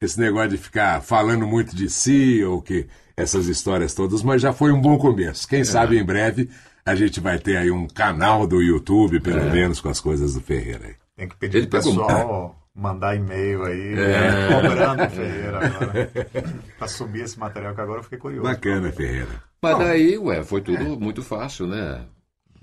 Esse 0.00 0.20
negócio 0.20 0.50
de 0.50 0.58
ficar 0.58 1.02
falando 1.02 1.44
muito 1.46 1.74
de 1.74 1.90
si, 1.90 2.44
ou 2.44 2.62
que 2.62 2.86
essas 3.16 3.46
histórias 3.48 3.94
todas, 3.94 4.22
mas 4.22 4.40
já 4.40 4.52
foi 4.52 4.70
um 4.70 4.80
bom 4.80 4.96
começo. 4.96 5.48
Quem 5.48 5.64
sabe 5.64 5.98
em 5.98 6.04
breve 6.04 6.48
a 6.88 6.94
gente 6.94 7.20
vai 7.20 7.38
ter 7.38 7.56
aí 7.56 7.70
um 7.70 7.86
canal 7.86 8.46
do 8.46 8.60
YouTube, 8.62 9.20
pelo 9.20 9.50
menos, 9.50 9.80
com 9.80 9.88
as 9.88 10.00
coisas 10.00 10.34
do 10.34 10.40
Ferreira. 10.40 10.86
aí. 10.86 10.94
Tem 11.16 11.28
que 11.28 11.36
pedir 11.36 11.68
pro 11.68 11.78
pessoal 11.80 12.54
mandar 12.74 13.16
e-mail 13.16 13.64
aí, 13.64 13.94
É. 13.98 14.48
cobrando 14.54 15.02
o 15.04 15.10
Ferreira 15.10 15.66
agora. 15.66 16.10
pra 16.78 16.88
subir 16.88 17.22
esse 17.22 17.38
material, 17.38 17.74
que 17.74 17.80
agora 17.80 17.98
eu 17.98 18.04
fiquei 18.04 18.18
curioso. 18.18 18.48
Bacana, 18.48 18.92
Ferreira. 18.92 19.42
Mas 19.60 19.78
daí, 19.78 20.16
ué, 20.18 20.44
foi 20.44 20.60
tudo 20.60 20.98
muito 20.98 21.22
fácil, 21.22 21.66
né? 21.66 22.04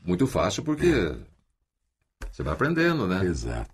Muito 0.06 0.26
fácil 0.26 0.64
porque 0.64 1.16
você 2.32 2.44
vai 2.44 2.54
aprendendo, 2.54 3.06
né? 3.08 3.26
Exato. 3.26 3.70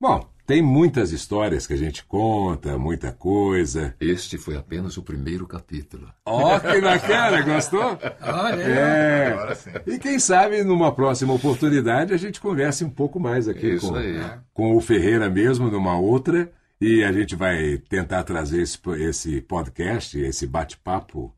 Bom, 0.00 0.28
tem 0.48 0.62
muitas 0.62 1.12
histórias 1.12 1.66
que 1.66 1.74
a 1.74 1.76
gente 1.76 2.02
conta, 2.06 2.78
muita 2.78 3.12
coisa. 3.12 3.94
Este 4.00 4.38
foi 4.38 4.56
apenas 4.56 4.96
o 4.96 5.02
primeiro 5.02 5.46
capítulo. 5.46 6.10
Ó, 6.24 6.58
que 6.58 6.80
bacana, 6.80 7.42
gostou? 7.42 7.98
Olha. 8.22 8.62
É. 8.62 9.32
Agora 9.34 9.54
sim. 9.54 9.70
E 9.86 9.98
quem 9.98 10.18
sabe 10.18 10.64
numa 10.64 10.90
próxima 10.90 11.34
oportunidade 11.34 12.14
a 12.14 12.16
gente 12.16 12.40
converse 12.40 12.82
um 12.82 12.88
pouco 12.88 13.20
mais 13.20 13.46
aqui 13.46 13.74
Isso 13.74 13.90
com, 13.90 13.96
aí. 13.96 14.18
com 14.54 14.74
o 14.74 14.80
Ferreira 14.80 15.28
mesmo, 15.28 15.70
numa 15.70 15.98
outra, 15.98 16.50
e 16.80 17.04
a 17.04 17.12
gente 17.12 17.36
vai 17.36 17.76
tentar 17.86 18.24
trazer 18.24 18.62
esse, 18.62 18.78
esse 19.00 19.42
podcast, 19.42 20.18
esse 20.18 20.46
bate-papo 20.46 21.30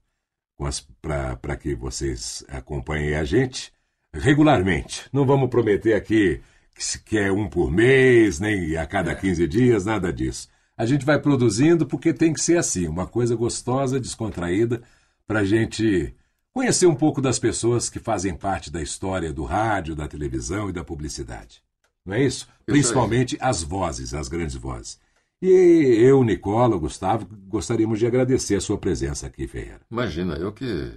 para 1.03 1.57
que 1.57 1.75
vocês 1.75 2.45
acompanhem 2.49 3.17
a 3.17 3.25
gente 3.25 3.73
regularmente. 4.15 5.09
Não 5.13 5.27
vamos 5.27 5.51
prometer 5.51 5.95
aqui 5.95 6.41
que, 6.75 6.85
se- 6.85 6.99
que 7.03 7.19
é 7.19 7.31
um 7.33 7.49
por 7.49 7.71
mês, 7.71 8.39
nem 8.41 8.77
a 8.77 8.87
cada 8.87 9.15
15 9.15 9.47
dias, 9.47 9.85
nada 9.85 10.13
disso. 10.13 10.49
A 10.77 10.87
gente 10.87 11.05
vai 11.05 11.19
produzindo 11.21 11.87
porque 11.87 12.13
tem 12.15 12.33
que 12.33 12.41
ser 12.41 12.57
assim, 12.59 12.87
uma 12.89 13.07
coisa 13.07 13.37
gostosa, 13.37 14.01
descontraída, 14.01 14.83
para 15.27 15.41
a 15.41 15.45
gente 15.45 16.15
conhecer 16.53 16.87
um 16.87 16.95
pouco 16.95 17.21
das 17.21 17.39
pessoas 17.39 17.89
que 17.91 17.99
fazem 17.99 18.35
parte 18.35 18.71
da 18.71 18.81
história 18.83 19.33
do 19.33 19.45
rádio, 19.45 19.95
da 19.95 20.09
televisão 20.09 20.69
e 20.71 20.73
da 20.73 20.83
publicidade. 20.83 21.63
Não 22.05 22.15
é 22.15 22.25
isso? 22.25 22.49
Principalmente 22.65 23.37
as 23.41 23.63
vozes, 23.63 24.15
as 24.15 24.27
grandes 24.29 24.57
vozes. 24.57 24.99
E 25.43 25.49
eu, 26.01 26.23
Nicola, 26.25 26.77
Gustavo, 26.77 27.27
gostaríamos 27.47 27.99
de 27.99 28.07
agradecer 28.07 28.57
a 28.57 28.61
sua 28.61 28.77
presença 28.79 29.27
aqui, 29.27 29.47
Ferreira. 29.47 29.81
Imagina, 29.91 30.35
eu 30.35 30.53
que 30.53 30.93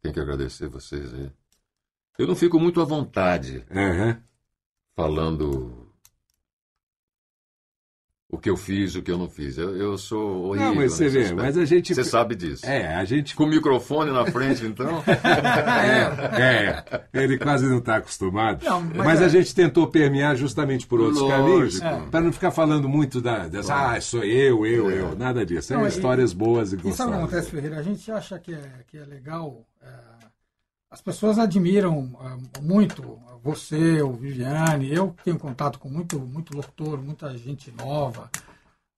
tenho 0.00 0.14
que 0.14 0.20
agradecer 0.20 0.68
vocês 0.68 1.12
aí. 1.12 1.30
Eu 2.18 2.26
não 2.26 2.34
fico 2.36 2.58
muito 2.58 2.80
à 2.80 2.84
vontade 2.84 3.64
Aham. 3.70 4.20
Falando 4.96 5.76
o 8.32 8.38
que 8.38 8.48
eu 8.48 8.56
fiz, 8.56 8.94
o 8.94 9.02
que 9.02 9.10
eu 9.10 9.18
não 9.18 9.28
fiz. 9.28 9.58
Eu, 9.58 9.76
eu 9.76 9.98
sou 9.98 10.44
horrível. 10.50 10.68
Não, 10.68 10.74
mas 10.76 10.92
você 10.92 11.08
vê, 11.08 11.18
aspecto. 11.22 11.42
mas 11.42 11.58
a 11.58 11.64
gente. 11.64 11.92
Você 11.92 12.04
sabe 12.04 12.36
disso. 12.36 12.64
É, 12.64 12.94
a 12.94 13.04
gente. 13.04 13.34
Com 13.34 13.42
o 13.42 13.48
microfone 13.48 14.12
na 14.12 14.24
frente, 14.26 14.64
então. 14.64 15.02
É, 16.40 16.84
ele 17.12 17.36
quase 17.38 17.66
não 17.66 17.78
está 17.78 17.96
acostumado. 17.96 18.64
Não, 18.64 18.80
mas 18.82 18.96
mas 19.06 19.20
é- 19.22 19.24
a 19.24 19.28
gente 19.28 19.52
tentou 19.54 19.88
permear 19.88 20.36
justamente 20.36 20.86
por 20.86 21.00
outros 21.00 21.20
Lógico. 21.20 21.80
caminhos, 21.80 22.10
para 22.10 22.20
não 22.20 22.32
ficar 22.32 22.50
falando 22.52 22.88
muito 22.88 23.20
da, 23.20 23.48
dessa, 23.48 23.74
ah, 23.94 24.00
sou 24.00 24.22
eu, 24.22 24.64
eu, 24.64 24.90
eu, 24.90 25.16
nada 25.16 25.44
disso. 25.44 25.72
É 25.72 25.76
Não, 25.76 25.84
e- 25.84 25.88
histórias 25.88 26.32
boas 26.32 26.72
e 26.72 26.76
E 26.76 26.78
sabe 26.78 26.80
o 26.80 26.82
que 26.82 26.88
gostosas. 26.90 27.14
acontece, 27.16 27.50
Ferreira? 27.50 27.78
A 27.78 27.82
gente 27.82 28.10
acha 28.12 28.38
que 28.38 28.54
é, 28.54 28.84
que 28.86 28.96
é 28.96 29.04
legal. 29.04 29.66
é, 29.82 29.88
as 30.90 31.00
pessoas 31.02 31.38
admiram 31.38 32.16
é, 32.20 32.60
muito 32.62 33.02
você, 33.42 34.02
o 34.02 34.12
Viviane. 34.12 34.92
Eu 34.92 35.14
tenho 35.24 35.38
contato 35.38 35.78
com 35.78 35.88
muito, 35.88 36.18
muito 36.18 36.54
locutor, 36.56 37.00
muita 37.00 37.36
gente 37.36 37.72
nova. 37.72 38.30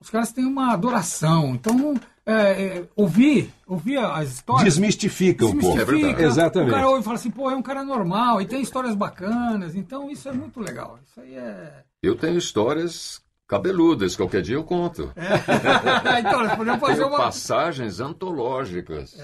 os 0.01 0.11
caras 0.11 0.33
têm 0.33 0.45
uma 0.45 0.73
adoração. 0.73 1.55
Então, 1.55 1.95
é, 2.25 2.33
é, 2.35 2.89
ouvir, 2.95 3.53
ouvir 3.67 3.99
as 3.99 4.33
histórias. 4.33 4.65
Desmistifica 4.65 5.45
um 5.47 5.59
pouco. 5.59 5.81
É 5.81 5.85
verdade. 5.85 6.23
Exatamente. 6.23 6.71
O 6.71 6.75
cara 6.75 6.89
ouve 6.89 7.01
e 7.01 7.05
fala 7.05 7.17
assim, 7.17 7.31
pô, 7.31 7.51
é 7.51 7.57
um 7.57 7.63
cara 7.63 7.85
normal 7.85 8.41
e 8.41 8.47
tem 8.47 8.63
histórias 8.63 8.95
bacanas. 8.95 9.75
Então, 9.75 10.11
isso 10.11 10.29
é 10.29 10.33
muito 10.33 10.61
legal. 10.61 10.99
Isso 11.05 11.21
aí 11.21 11.35
é. 11.35 11.85
Eu 12.03 12.17
tenho 12.17 12.39
histórias 12.39 13.21
cabeludas, 13.47 14.17
qualquer 14.17 14.43
dia 14.43 14.57
eu 14.57 14.65
conto. 14.65 15.13
então, 16.19 16.43
nós 16.43 16.55
podemos 16.57 16.81
fazer 16.81 17.05
uma. 17.05 17.19
passagens 17.19 18.01
antológicas. 18.01 19.17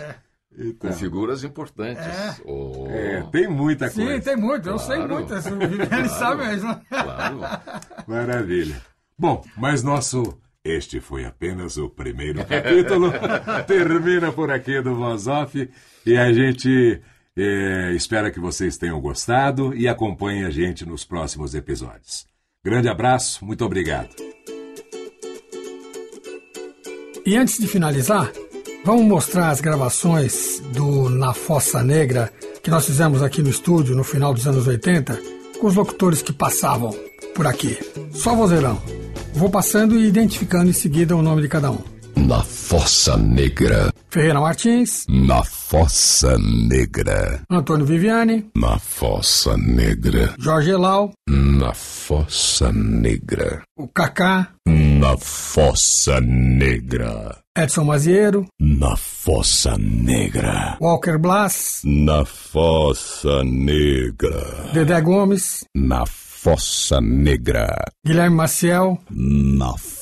Com 0.78 0.92
figuras 0.92 1.44
importantes. 1.44 2.04
É. 2.04 2.34
Oh, 2.44 2.86
É, 2.90 3.22
tem 3.30 3.46
muita 3.48 3.88
Sim, 3.88 4.04
coisa. 4.06 4.20
tem 4.22 4.36
muito. 4.36 4.68
Eu 4.68 4.78
sei 4.78 4.96
Claro. 4.96 5.14
muito. 5.14 5.32
Ele 5.94 6.08
sabe 6.08 6.46
mesmo. 6.46 6.80
Claro. 6.88 7.40
Maravilha. 8.06 8.82
Bom, 9.18 9.44
mas 9.56 9.82
nosso. 9.82 10.38
Este 10.64 11.00
foi 11.00 11.24
apenas 11.24 11.76
o 11.78 11.88
primeiro 11.88 12.44
capítulo. 12.44 13.12
Termina 13.66 14.32
por 14.32 14.50
aqui 14.50 14.82
do 14.82 14.94
Voz 14.96 15.26
Off. 15.26 15.70
E 16.04 16.16
a 16.16 16.30
gente 16.32 17.00
eh, 17.36 17.92
espera 17.94 18.30
que 18.30 18.40
vocês 18.40 18.76
tenham 18.76 19.00
gostado 19.00 19.74
e 19.74 19.86
acompanhem 19.88 20.44
a 20.44 20.50
gente 20.50 20.84
nos 20.84 21.04
próximos 21.04 21.54
episódios. 21.54 22.26
Grande 22.64 22.88
abraço, 22.88 23.44
muito 23.44 23.64
obrigado. 23.64 24.10
E 27.24 27.36
antes 27.36 27.58
de 27.58 27.66
finalizar, 27.66 28.30
vamos 28.84 29.04
mostrar 29.04 29.50
as 29.50 29.60
gravações 29.60 30.60
do 30.72 31.08
Na 31.10 31.32
Fossa 31.32 31.82
Negra 31.82 32.32
que 32.62 32.70
nós 32.70 32.86
fizemos 32.86 33.22
aqui 33.22 33.42
no 33.42 33.50
estúdio 33.50 33.96
no 33.96 34.04
final 34.04 34.32
dos 34.32 34.46
anos 34.46 34.66
80 34.66 35.20
com 35.60 35.66
os 35.66 35.74
locutores 35.74 36.22
que 36.22 36.32
passavam 36.32 36.94
por 37.34 37.46
aqui. 37.46 37.78
Só 38.12 38.34
vozeirão. 38.34 38.80
Vou 39.34 39.50
passando 39.50 39.98
e 39.98 40.06
identificando 40.06 40.68
em 40.68 40.72
seguida 40.72 41.16
o 41.16 41.22
nome 41.22 41.42
de 41.42 41.48
cada 41.48 41.70
um. 41.70 41.97
Na 42.26 42.42
Fossa 42.42 43.16
Negra. 43.16 43.92
Ferreira 44.10 44.40
Martins, 44.40 45.06
Na 45.08 45.42
Fossa 45.44 46.36
Negra. 46.38 47.40
Antônio 47.50 47.86
Viviane, 47.86 48.46
Na 48.56 48.78
Fossa 48.78 49.56
Negra. 49.56 50.34
Jorge 50.42 50.70
Elau, 50.70 51.12
Na 51.28 51.72
Fossa 51.74 52.72
Negra. 52.72 53.62
o 53.78 53.86
Kaká, 53.88 54.48
Na 54.66 55.16
Fossa 55.18 56.20
Negra. 56.20 57.38
Edson 57.56 57.84
Maziero, 57.84 58.46
Na 58.60 58.96
Fossa 58.96 59.76
Negra. 59.78 60.76
Walker 60.80 61.18
Blas, 61.18 61.82
Na 61.84 62.24
Fossa 62.24 63.42
Negra. 63.44 64.70
Dedé 64.72 65.00
Gomes, 65.00 65.64
Na 65.76 66.04
Fossa 66.06 67.00
Negra. 67.00 67.68
Guilherme 68.06 68.36
Maciel, 68.36 68.98
Na 69.10 69.72
Fossa 69.76 69.97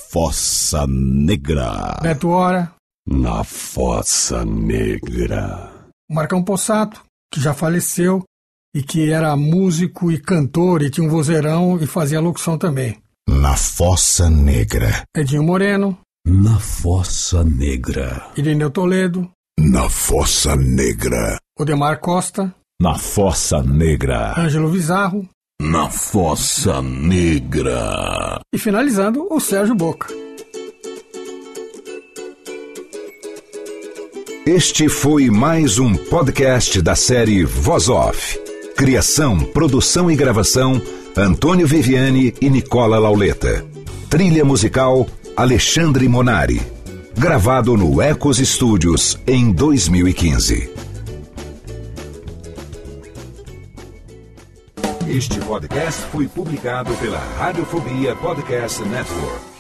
Negra. 0.89 1.99
Beto 2.01 2.31
Hora, 2.31 2.73
Na 3.07 3.45
Fossa 3.45 4.47
Negra. 4.47 5.71
Marcão 6.11 6.43
Possato, 6.43 7.03
que 7.31 7.39
já 7.39 7.53
faleceu 7.53 8.25
e 8.75 8.83
que 8.83 9.11
era 9.11 9.37
músico 9.37 10.11
e 10.11 10.19
cantor 10.19 10.81
e 10.81 10.89
tinha 10.89 11.07
um 11.07 11.11
vozeirão 11.11 11.79
e 11.79 11.87
fazia 11.87 12.19
locução 12.19 12.57
também. 12.57 12.97
Na 13.29 13.57
Fossa 13.59 14.31
Negra. 14.31 15.03
Edinho 15.15 15.43
Moreno, 15.43 15.99
Na 16.27 16.59
Fossa 16.61 17.45
Negra. 17.45 18.27
Irineu 18.39 18.71
Toledo, 18.71 19.31
Na 19.61 19.91
Fossa 19.91 20.57
Negra. 20.57 21.37
Odemar 21.59 22.01
Costa, 22.01 22.55
Na 22.81 22.99
Fossa 22.99 23.63
Negra. 23.63 24.33
Ângelo 24.41 24.71
Bizarro 24.71 25.29
Na 25.61 25.89
Fossa 25.89 26.83
Negra. 26.83 28.41
e 28.53 28.59
finalizando 28.59 29.27
o 29.31 29.41
Sérgio 29.41 29.75
Boca. 29.75 30.07
Este 34.47 34.89
foi 34.89 35.31
mais 35.31 35.79
um 35.79 35.95
podcast 35.95 36.81
da 36.83 36.95
série 36.95 37.45
Voz 37.45 37.89
Off. 37.89 38.39
Criação, 38.77 39.39
produção 39.39 40.11
e 40.11 40.15
gravação: 40.15 40.81
Antônio 41.17 41.67
Viviane 41.67 42.35
e 42.41 42.51
Nicola 42.51 42.99
Lauleta. 42.99 43.65
Trilha 44.11 44.45
musical: 44.45 45.07
Alexandre 45.37 46.07
Monari. 46.07 46.61
Gravado 47.17 47.77
no 47.79 48.03
Ecos 48.03 48.37
Studios 48.37 49.19
em 49.27 49.51
2015. 49.51 50.71
Este 55.09 55.39
podcast 55.39 56.01
foi 56.11 56.27
publicado 56.27 56.93
pela 56.97 57.21
Radiofobia 57.39 58.17
Podcast 58.17 58.83
Network. 58.83 59.56